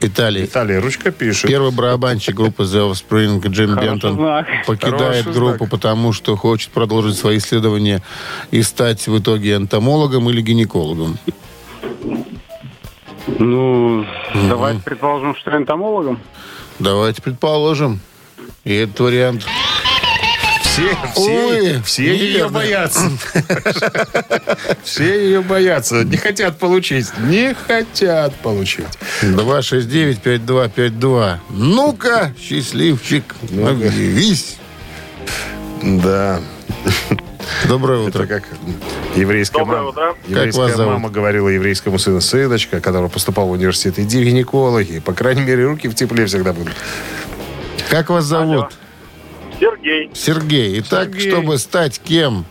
Италия. 0.00 0.42
Виталий, 0.42 0.78
ручка 0.78 1.10
пишет. 1.10 1.48
Первый 1.48 1.70
барабанщик 1.70 2.34
группы 2.34 2.64
The 2.64 2.90
Offspring 2.92 3.40
Джим 3.48 3.70
Хороший 3.70 3.90
Бентон 3.90 4.14
знак. 4.16 4.46
покидает 4.66 5.24
Хороший 5.24 5.32
группу, 5.32 5.58
знак. 5.58 5.70
потому 5.70 6.12
что 6.12 6.36
хочет 6.36 6.70
продолжить 6.70 7.16
свои 7.16 7.38
исследования 7.38 8.02
и 8.50 8.62
стать 8.62 9.06
в 9.06 9.18
итоге 9.18 9.54
энтомологом 9.54 10.28
или 10.28 10.42
гинекологом. 10.42 11.16
Ну, 13.38 14.04
давайте 14.48 14.82
предположим, 14.82 15.34
что 15.36 15.56
энтомологом. 15.56 16.20
Давайте 16.78 17.22
предположим. 17.22 18.00
И 18.64 18.74
этот 18.74 19.00
вариант. 19.00 19.46
Все, 20.74 20.96
все, 21.14 21.46
Ой, 21.46 21.82
все 21.84 22.16
ее 22.16 22.48
боятся. 22.48 23.08
Все 24.82 25.24
ее 25.24 25.40
боятся. 25.40 26.02
Не 26.02 26.16
хотят 26.16 26.58
получить. 26.58 27.06
Не 27.28 27.54
хотят 27.54 28.34
получить. 28.34 28.84
269-5252. 29.22 31.36
Ну-ка, 31.50 32.34
счастливчик, 32.40 33.36
объявись. 33.52 34.56
Да. 35.80 36.40
Доброе 37.68 38.08
Это 38.08 38.22
утро. 38.22 38.26
как 38.26 38.42
еврейская 39.14 39.60
Доброе 39.60 39.76
мама. 39.82 39.90
утро. 39.90 40.16
Еврейская 40.26 40.60
Как 40.60 40.68
вас 40.70 40.76
зовут? 40.76 40.92
мама 40.94 41.08
говорила 41.08 41.48
еврейскому 41.50 42.00
сыну, 42.00 42.20
сыночка, 42.20 42.80
который 42.80 43.08
поступал 43.10 43.46
в 43.46 43.52
университет, 43.52 44.00
иди 44.00 44.20
в 44.20 44.24
гинекологи. 44.26 44.98
По 44.98 45.12
крайней 45.12 45.42
мере, 45.42 45.66
руки 45.66 45.86
в 45.86 45.94
тепле 45.94 46.26
всегда 46.26 46.52
будут. 46.52 46.74
Как 47.90 48.10
вас 48.10 48.24
зовут? 48.24 48.72
Сергей. 49.64 50.10
Сергей. 50.12 50.80
Итак, 50.80 51.08
Сергей. 51.08 51.30
чтобы 51.30 51.58
стать 51.58 51.98
кем? 51.98 52.44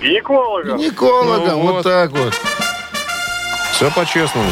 Гинеколога. 0.00 0.76
Гинекологом. 0.76 1.48
Ну 1.48 1.62
вот. 1.62 1.72
вот. 1.72 1.82
так 1.82 2.12
вот. 2.12 2.34
Все 3.72 3.90
по-честному. 3.90 4.50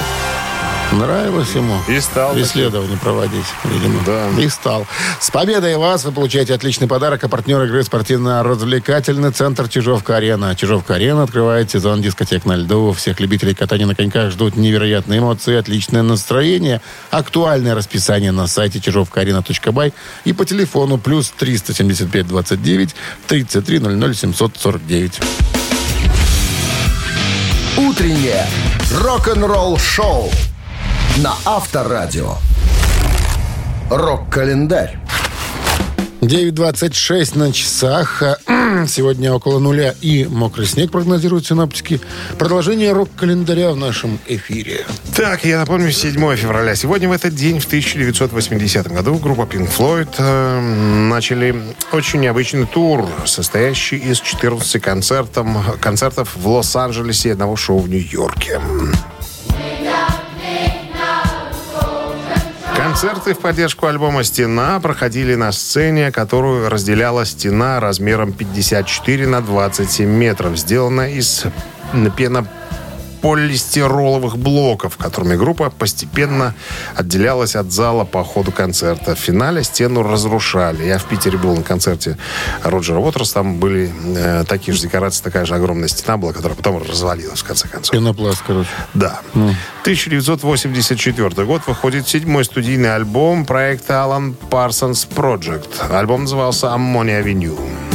Нравилось 0.92 1.54
ему 1.54 1.78
И 1.86 2.00
стал 2.00 2.30
таким. 2.30 2.44
исследование 2.46 2.96
проводить, 2.96 3.44
видимо. 3.64 4.00
Да. 4.06 4.30
И 4.40 4.48
стал. 4.48 4.86
С 5.20 5.30
победой 5.30 5.76
вас 5.76 6.04
вы 6.04 6.12
получаете 6.12 6.54
отличный 6.54 6.88
подарок. 6.88 7.22
А 7.24 7.28
партнер 7.28 7.62
игры 7.64 7.82
спортивно-развлекательный 7.82 9.30
центр 9.30 9.68
Чижовка-Арена. 9.68 10.56
Чижовка-Арена 10.56 11.24
открывает 11.24 11.70
сезон 11.70 12.00
дискотек 12.00 12.46
на 12.46 12.56
льду. 12.56 12.92
Всех 12.92 13.20
любителей 13.20 13.54
катания 13.54 13.84
на 13.84 13.94
коньках 13.94 14.30
ждут 14.30 14.56
невероятные 14.56 15.18
эмоции, 15.20 15.56
отличное 15.56 16.02
настроение. 16.02 16.80
Актуальное 17.10 17.74
расписание 17.74 18.32
на 18.32 18.46
сайте 18.46 18.80
чижовкаарена.бай 18.80 19.92
и 20.24 20.32
по 20.32 20.46
телефону 20.46 20.96
плюс 20.96 21.30
375 21.36 22.26
29 22.26 22.94
33 23.26 23.78
00 23.80 24.14
749. 24.14 25.20
Утреннее 27.76 28.46
рок-н-ролл-шоу 29.02 30.30
на 31.16 31.34
Авторадио. 31.44 32.36
Рок-календарь. 33.90 34.98
9.26 36.20 37.38
на 37.38 37.52
часах. 37.52 38.22
А, 38.22 38.38
Сегодня 38.86 39.32
около 39.32 39.58
нуля 39.58 39.94
и 40.00 40.26
мокрый 40.26 40.66
снег 40.66 40.90
прогнозируют 40.90 41.46
синоптики. 41.46 42.00
Продолжение 42.38 42.92
рок-календаря 42.92 43.70
в 43.70 43.76
нашем 43.76 44.18
эфире. 44.26 44.84
Так, 45.16 45.44
я 45.44 45.58
напомню, 45.58 45.90
7 45.90 46.36
февраля. 46.36 46.74
Сегодня 46.74 47.08
в 47.08 47.12
этот 47.12 47.34
день, 47.34 47.60
в 47.60 47.66
1980 47.66 48.88
году, 48.88 49.14
группа 49.14 49.42
Pink 49.42 49.70
Floyd 49.74 50.08
э, 50.18 50.60
начали 51.08 51.56
очень 51.92 52.20
необычный 52.20 52.66
тур, 52.66 53.08
состоящий 53.24 53.96
из 53.96 54.20
14 54.20 54.82
концертов, 54.82 55.46
концертов 55.80 56.36
в 56.36 56.46
Лос-Анджелесе 56.46 57.30
и 57.30 57.32
одного 57.32 57.56
шоу 57.56 57.78
в 57.78 57.88
Нью-Йорке. 57.88 58.60
Концерты 63.00 63.32
в 63.32 63.38
поддержку 63.38 63.86
альбома 63.86 64.24
«Стена» 64.24 64.80
проходили 64.80 65.36
на 65.36 65.52
сцене, 65.52 66.10
которую 66.10 66.68
разделяла 66.68 67.24
стена 67.24 67.78
размером 67.78 68.32
54 68.32 69.24
на 69.28 69.40
27 69.40 70.08
метров, 70.08 70.58
сделанная 70.58 71.10
из 71.10 71.44
пено 72.16 72.44
полистироловых 73.20 74.36
блоков, 74.36 74.96
которыми 74.96 75.36
группа 75.36 75.70
постепенно 75.70 76.54
отделялась 76.94 77.56
от 77.56 77.72
зала 77.72 78.04
по 78.04 78.24
ходу 78.24 78.52
концерта. 78.52 79.14
В 79.14 79.18
финале 79.18 79.64
стену 79.64 80.02
разрушали. 80.02 80.84
Я 80.84 80.98
в 80.98 81.04
Питере 81.04 81.38
был 81.38 81.56
на 81.56 81.62
концерте 81.62 82.16
Роджера 82.62 82.98
Уотерс. 82.98 83.32
Там 83.32 83.58
были 83.58 83.92
э, 84.16 84.44
такие 84.48 84.74
же 84.74 84.82
декорации, 84.82 85.22
такая 85.22 85.44
же 85.44 85.54
огромная 85.54 85.88
стена 85.88 86.16
была, 86.16 86.32
которая 86.32 86.56
потом 86.56 86.82
развалилась 86.82 87.40
в 87.40 87.44
конце 87.44 87.68
концов. 87.68 87.92
Пенопласт, 87.92 88.42
короче. 88.46 88.70
Да. 88.94 89.20
1984 89.82 91.46
год 91.46 91.62
выходит 91.66 92.08
седьмой 92.08 92.44
студийный 92.44 92.94
альбом 92.94 93.44
проекта 93.44 93.94
Alan 93.94 94.34
Parsons 94.50 95.08
Project. 95.08 95.68
Альбом 95.90 96.22
назывался 96.22 96.66
«Ammonia 96.68 97.22
Avenue». 97.22 97.87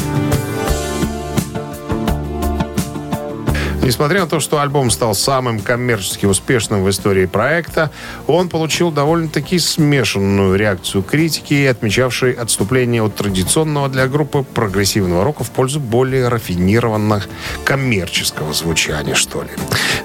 Несмотря 3.83 4.21
на 4.21 4.27
то, 4.27 4.39
что 4.39 4.61
альбом 4.61 4.89
стал 4.89 5.13
самым 5.13 5.59
коммерчески 5.59 6.25
успешным 6.25 6.85
в 6.85 6.89
истории 6.89 7.25
проекта, 7.25 7.91
он 8.27 8.47
получил 8.47 8.91
довольно-таки 8.91 9.59
смешанную 9.59 10.55
реакцию 10.55 11.03
критики, 11.03 11.65
отмечавшей 11.65 12.31
отступление 12.31 13.03
от 13.03 13.15
традиционного 13.15 13.89
для 13.89 14.07
группы 14.07 14.43
прогрессивного 14.43 15.25
рока 15.25 15.43
в 15.43 15.51
пользу 15.51 15.81
более 15.81 16.29
рафинированного 16.29 17.23
коммерческого 17.65 18.53
звучания, 18.53 19.15
что 19.15 19.41
ли. 19.43 19.49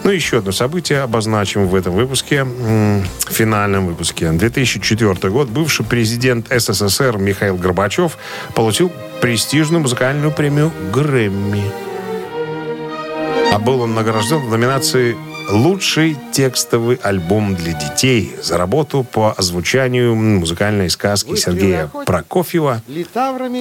Ну, 0.02 0.10
еще 0.10 0.38
одно 0.38 0.50
событие 0.50 1.00
обозначим 1.00 1.68
в 1.68 1.74
этом 1.76 1.92
выпуске, 1.92 2.38
м, 2.38 3.04
финальном 3.30 3.86
выпуске. 3.86 4.32
2004 4.32 5.30
год. 5.30 5.48
Бывший 5.48 5.86
президент 5.86 6.48
СССР 6.50 7.18
Михаил 7.18 7.56
Горбачев 7.56 8.18
получил 8.54 8.90
престижную 9.20 9.82
музыкальную 9.82 10.32
премию 10.32 10.72
«Грэмми». 10.92 11.62
А 13.50 13.58
был 13.58 13.80
он 13.80 13.94
награжден 13.94 14.38
в 14.38 14.50
номинации 14.50 15.16
«Лучший 15.50 16.18
текстовый 16.32 16.96
альбом 17.02 17.54
для 17.54 17.72
детей» 17.72 18.36
за 18.42 18.58
работу 18.58 19.04
по 19.10 19.32
озвучанию 19.32 20.14
музыкальной 20.14 20.90
сказки 20.90 21.34
Сергея 21.36 21.90
Прокофьева 22.04 22.82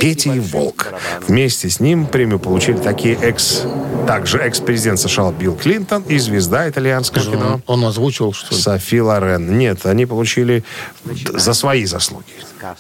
«Петя 0.02 0.34
и 0.34 0.40
Волк». 0.40 0.94
Вместе 1.28 1.70
с 1.70 1.80
ним 1.80 2.06
премию 2.06 2.40
получили 2.40 2.78
такие 2.78 3.16
экс... 3.16 3.64
Также 4.06 4.38
экс-президент 4.40 5.00
США 5.00 5.32
Билл 5.32 5.56
Клинтон 5.56 6.04
и 6.04 6.18
звезда 6.18 6.70
итальянского 6.70 7.26
кино 7.26 7.62
Он, 7.68 7.84
он 7.84 7.90
озвучил, 7.90 8.32
что 8.32 8.56
ли? 8.56 8.62
Софи 8.62 9.02
Лорен. 9.02 9.58
Нет, 9.58 9.86
они 9.86 10.06
получили 10.06 10.64
за 11.06 11.54
свои 11.54 11.86
заслуги. 11.86 12.24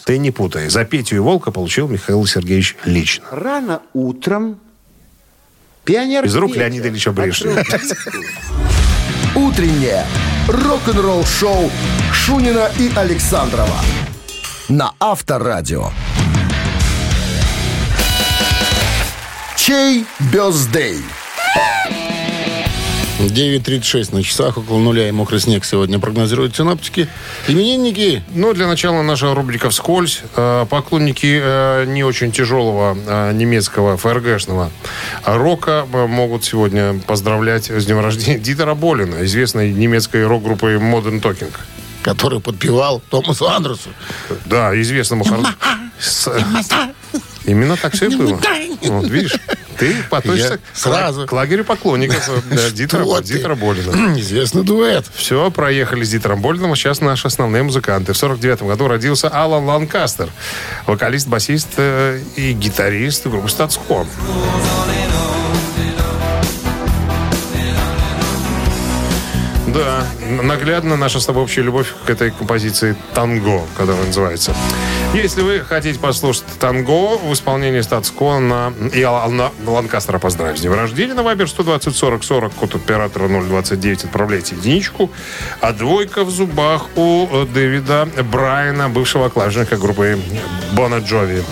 Ты 0.06 0.18
не 0.18 0.32
путай. 0.32 0.70
За 0.70 0.86
Петю 0.86 1.18
и 1.18 1.20
Волка 1.20 1.52
получил 1.52 1.88
Михаил 1.88 2.26
Сергеевич 2.26 2.78
лично. 2.86 3.26
Рано 3.32 3.82
утром 3.94 4.60
пионер 5.88 6.26
Из 6.26 6.36
рук 6.36 6.52
Петя 6.52 6.64
Леонида 6.66 6.90
Ильича 6.90 7.12
Брежнева. 7.14 7.64
Утреннее 9.36 10.06
рок-н-ролл-шоу 10.50 11.72
Шунина 12.12 12.70
и 12.78 12.92
Александрова 12.96 13.80
на 14.68 14.94
Авторадио. 15.00 15.92
Чей 19.56 20.06
бездей? 20.32 21.02
9.36 23.20 24.14
на 24.14 24.22
часах, 24.22 24.58
около 24.58 24.78
нуля 24.78 25.08
и 25.08 25.12
мокрый 25.12 25.40
снег 25.40 25.66
сегодня 25.66 25.98
прогнозируют 25.98 26.56
синоптики. 26.56 27.08
Именинники 27.48 28.24
Ну, 28.34 28.54
для 28.54 28.68
начала 28.68 29.02
наша 29.02 29.34
рубрика 29.34 29.72
«Вскользь». 29.72 30.22
Э, 30.36 30.68
Поклонники 30.70 31.40
э, 31.42 31.86
не 31.88 32.04
очень 32.04 32.32
тяжелого 32.32 32.96
э, 32.96 33.34
немецкого 33.34 33.98
ФРГшного 33.98 34.72
рока 35.26 35.88
могут 35.92 36.46
сегодня 36.46 37.00
поздравлять 37.08 37.72
с 37.72 37.86
днем 37.86 38.02
рождения 38.02 38.38
Дитера 38.38 38.76
Болина, 38.76 39.26
известной 39.26 39.74
немецкой 39.74 40.26
рок-группы 40.26 40.74
Modern 40.76 41.20
Talking. 41.20 41.52
который 42.04 42.40
подпевал 42.40 43.02
Томасу 43.10 43.48
Андресу. 43.48 43.90
Да, 44.46 44.80
известному 44.80 45.26
Именно 47.46 47.78
так 47.78 47.94
все 47.94 48.08
и 48.08 48.16
было. 48.16 48.40
Вот, 48.82 49.08
видишь, 49.10 49.36
ты 49.78 49.96
относишься 50.10 50.60
сразу. 50.74 51.26
к 51.26 51.32
лагерю 51.32 51.64
поклонников 51.64 52.30
Дитера, 52.74 53.56
Болина. 53.56 53.92
Известный 54.20 54.64
дуэт. 54.64 55.06
Все, 55.14 55.50
проехали 55.52 56.04
с 56.04 56.10
Дитером 56.10 56.42
Больденом. 56.42 56.76
Сейчас 56.76 57.02
наши 57.02 57.28
основные 57.28 57.64
музыканты. 57.64 58.14
В 58.14 58.18
49 58.18 58.64
году 58.64 58.88
родился 58.88 59.30
Алан 59.30 59.66
Ланкастер, 59.66 60.30
вокалист, 60.86 61.28
басист 61.28 61.70
э, 61.78 62.20
и 62.36 62.54
гитарист 62.54 63.28
группы 63.28 63.50
Статско. 63.50 64.06
Да, 69.68 70.08
наглядно 70.42 70.96
наша 70.96 71.20
с 71.20 71.26
тобой 71.26 71.44
общая 71.44 71.62
любовь 71.62 71.94
к 72.06 72.10
этой 72.10 72.32
композиции 72.32 72.96
«Танго», 73.14 73.62
которая 73.78 74.06
называется. 74.06 74.56
Если 75.14 75.42
вы 75.42 75.62
хотите 75.62 75.98
послушать 76.00 76.44
«Танго» 76.60 77.18
в 77.18 77.34
исполнении 77.34 77.82
Статско 77.82 78.40
на... 78.40 78.74
Ланкастера 79.66 80.20
поздравить 80.20 80.60
с 80.60 80.62
днем 80.62 80.74
рождения 80.74 81.14
на 81.14 81.24
Вайбер 81.24 81.50
120 81.50 81.96
40 81.96 82.24
40, 82.24 82.54
код 82.54 82.76
оператора 82.76 83.28
029, 83.28 84.04
отправляйте 84.04 84.56
единичку. 84.56 85.10
А 85.62 85.72
двойка 85.72 86.24
в 86.24 86.30
зубах 86.30 86.88
у 86.96 87.28
э, 87.32 87.46
Дэвида 87.46 88.10
Брайана, 88.32 88.90
бывшего 88.90 89.30
клавишника 89.30 89.78
группы 89.78 90.20
Бона 90.74 90.98
Джови. 90.98 91.44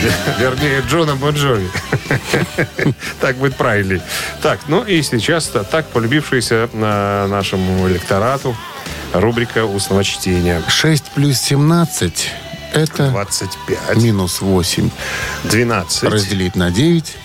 Вернее, 0.38 0.82
Джона 0.88 1.16
Боджови. 1.16 1.68
Так 3.20 3.36
будет 3.36 3.56
правильней. 3.56 4.00
Так, 4.42 4.60
ну 4.68 4.82
и 4.82 5.02
сейчас 5.02 5.52
так 5.70 5.86
полюбившаяся 5.88 6.68
э, 6.72 7.26
нашему 7.28 7.88
электорату 7.88 8.56
рубрика 9.12 9.64
устного 9.64 10.02
чтения. 10.04 10.62
6 10.68 11.04
плюс 11.12 11.38
17 11.38 12.30
это 12.72 13.10
25. 13.10 13.96
минус 13.96 14.40
8. 14.40 14.90
12. 15.44 16.02
Разделить 16.04 16.56
на 16.56 16.70
9. 16.70 17.16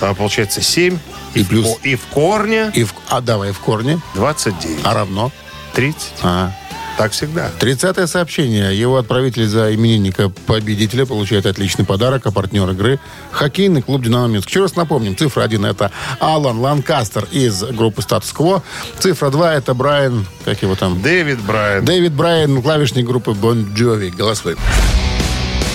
А, 0.00 0.14
получается 0.14 0.60
7. 0.60 0.98
И, 1.34 1.44
плюс- 1.44 1.78
и 1.82 1.94
в 1.94 2.02
корне 2.06 2.70
И 2.74 2.84
в, 2.84 2.92
а 3.08 3.20
давай 3.20 3.52
в 3.52 3.58
корне. 3.60 4.00
29. 4.14 4.80
А 4.84 4.94
равно? 4.94 5.30
30. 5.74 6.12
А. 6.22 6.52
Так 6.98 7.12
всегда. 7.12 7.50
30 7.60 8.10
сообщение. 8.10 8.78
Его 8.78 8.96
отправитель 8.96 9.46
за 9.46 9.72
именинника 9.72 10.30
победителя 10.30 11.06
получает 11.06 11.46
отличный 11.46 11.84
подарок, 11.84 12.26
а 12.26 12.32
партнер 12.32 12.68
игры– 12.70 12.98
хоккейный 13.30 13.82
клуб 13.82 14.02
«Динамо 14.02 14.26
Минск». 14.26 14.50
Еще 14.50 14.62
раз 14.62 14.74
напомним, 14.74 15.16
цифра 15.16 15.42
1– 15.42 15.64
это 15.66 15.92
Алан 16.18 16.58
Ланкастер 16.58 17.28
из 17.30 17.62
группы 17.62 18.02
«Статус 18.02 18.32
Кво». 18.32 18.64
Цифра 18.98 19.30
2– 19.30 19.54
это 19.54 19.74
Брайан, 19.74 20.26
как 20.44 20.60
его 20.60 20.74
там? 20.74 21.00
Дэвид 21.00 21.40
Брайан. 21.40 21.84
Дэвид 21.84 22.12
Брайан, 22.12 22.60
клавишник 22.60 23.06
группы 23.06 23.30
Бон 23.30 23.72
Джови. 23.74 24.10
Голосуем. 24.10 24.58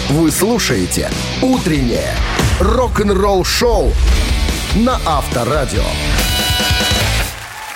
Вы 0.09 0.29
слушаете 0.29 1.09
«Утреннее 1.41 2.13
рок-н-ролл-шоу» 2.59 3.93
на 4.75 4.99
Авторадио. 5.05 5.85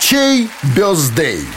Чей 0.01 0.49
бездей? 0.75 1.47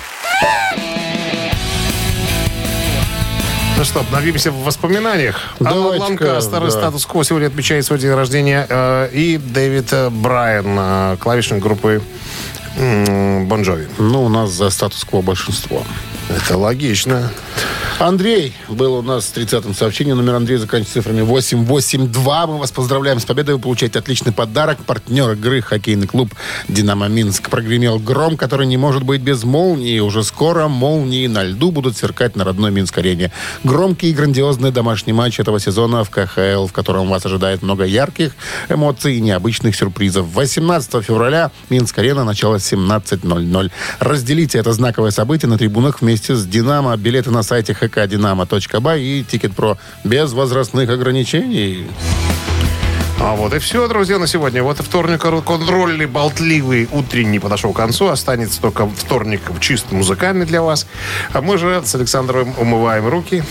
Ну 3.81 3.87
что, 3.87 4.01
обновимся 4.01 4.53
в 4.53 4.63
воспоминаниях. 4.63 5.55
Алан 5.59 5.99
Ланкастер 5.99 6.61
да. 6.61 6.71
статус-кво 6.71 7.25
сегодня 7.25 7.47
отмечает 7.47 7.87
свой 7.87 7.99
день 7.99 8.11
рождения. 8.11 8.67
э, 8.69 9.09
и 9.11 9.39
Дэвид 9.39 9.91
э, 9.95 10.11
Брайан, 10.11 10.77
э, 10.79 11.17
клавишник 11.19 11.63
группы 11.63 12.03
Бон 12.77 13.63
Джови. 13.63 13.89
Ну, 13.97 14.25
у 14.25 14.29
нас 14.29 14.51
за 14.51 14.69
статус-кво 14.69 15.23
большинство. 15.23 15.83
Это 16.29 16.59
логично. 16.59 17.33
Андрей 18.01 18.55
был 18.71 18.95
у 18.95 19.03
нас 19.03 19.27
с 19.27 19.37
30-м 19.37 19.75
сообщением. 19.75 20.17
Номер 20.17 20.37
Андрея 20.37 20.59
заканчивается 20.59 21.03
цифрами 21.03 21.21
882. 21.21 22.47
Мы 22.47 22.59
вас 22.59 22.73
поздравляем 22.73 23.21
с 23.21 23.27
победой. 23.27 23.57
Вы 23.57 23.61
получаете 23.61 23.99
отличный 23.99 24.33
подарок. 24.33 24.79
Партнер 24.87 25.33
игры 25.33 25.61
хоккейный 25.61 26.07
клуб 26.07 26.33
«Динамо 26.67 27.09
Минск». 27.09 27.51
Прогремел 27.51 27.99
гром, 27.99 28.39
который 28.39 28.67
не 28.67 28.79
может 28.79 29.03
быть 29.03 29.21
без 29.21 29.45
молнии. 29.45 30.01
Уже 30.01 30.25
скоро 30.25 30.67
молнии 30.67 31.27
на 31.27 31.45
льду 31.45 31.71
будут 31.73 31.95
сверкать 31.95 32.37
на 32.37 32.45
родной 32.45 32.71
Минск-арене. 32.71 33.33
Громкий 33.65 34.09
и 34.09 34.15
грандиозный 34.15 34.73
домашний 34.73 35.13
матч 35.13 35.39
этого 35.39 35.61
сезона 35.61 36.03
в 36.03 36.09
КХЛ, 36.09 36.69
в 36.69 36.73
котором 36.73 37.07
вас 37.11 37.27
ожидает 37.27 37.61
много 37.61 37.85
ярких 37.85 38.33
эмоций 38.71 39.17
и 39.17 39.21
необычных 39.21 39.77
сюрпризов. 39.77 40.27
18 40.33 41.05
февраля 41.05 41.51
Минск-арена, 41.69 42.25
начало 42.25 42.57
17.00. 42.57 43.71
Разделите 43.99 44.59
это 44.59 44.73
знаковое 44.73 45.11
событие 45.11 45.51
на 45.51 45.59
трибунах 45.59 46.01
вместе 46.01 46.35
с 46.35 46.47
«Динамо». 46.47 46.97
Билеты 46.97 47.31
на 47.31 47.43
сайте 47.43 47.75
hkdinamo.by 47.91 49.01
и 49.01 49.25
«Тикет 49.25 49.55
Про» 49.55 49.77
без 50.05 50.33
возрастных 50.33 50.89
ограничений. 50.91 51.87
А 53.23 53.35
вот 53.35 53.53
и 53.53 53.59
все, 53.59 53.87
друзья, 53.87 54.19
на 54.19 54.27
сегодня. 54.27 54.63
Вот 54.63 54.81
и 54.81 54.83
вторник 54.83 55.21
контрольный, 55.21 56.07
болтливый, 56.07 56.89
утренний 56.91 57.39
подошел 57.39 57.75
к 57.75 57.77
концу. 57.77 58.09
Останется 58.09 58.59
только 58.63 58.89
вторник 58.89 59.43
чисто 59.61 59.95
музыкальный 59.95 60.47
для 60.47 60.63
вас. 60.63 60.87
А 61.35 61.43
мы 61.43 61.59
же 61.59 61.83
с 61.85 61.95
Александром 61.95 62.55
умываем 62.57 63.07
руки. 63.07 63.45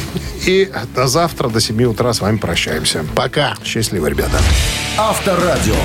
И 0.47 0.71
до 0.95 1.07
завтра, 1.07 1.49
до 1.49 1.59
7 1.59 1.83
утра 1.83 2.13
с 2.13 2.21
вами 2.21 2.37
прощаемся. 2.37 3.05
Пока. 3.15 3.55
Счастливо, 3.63 4.07
ребята. 4.07 4.39
Авторадио. 4.97 5.75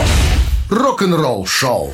Рок-н-ролл 0.70 1.44
шоу. 1.44 1.92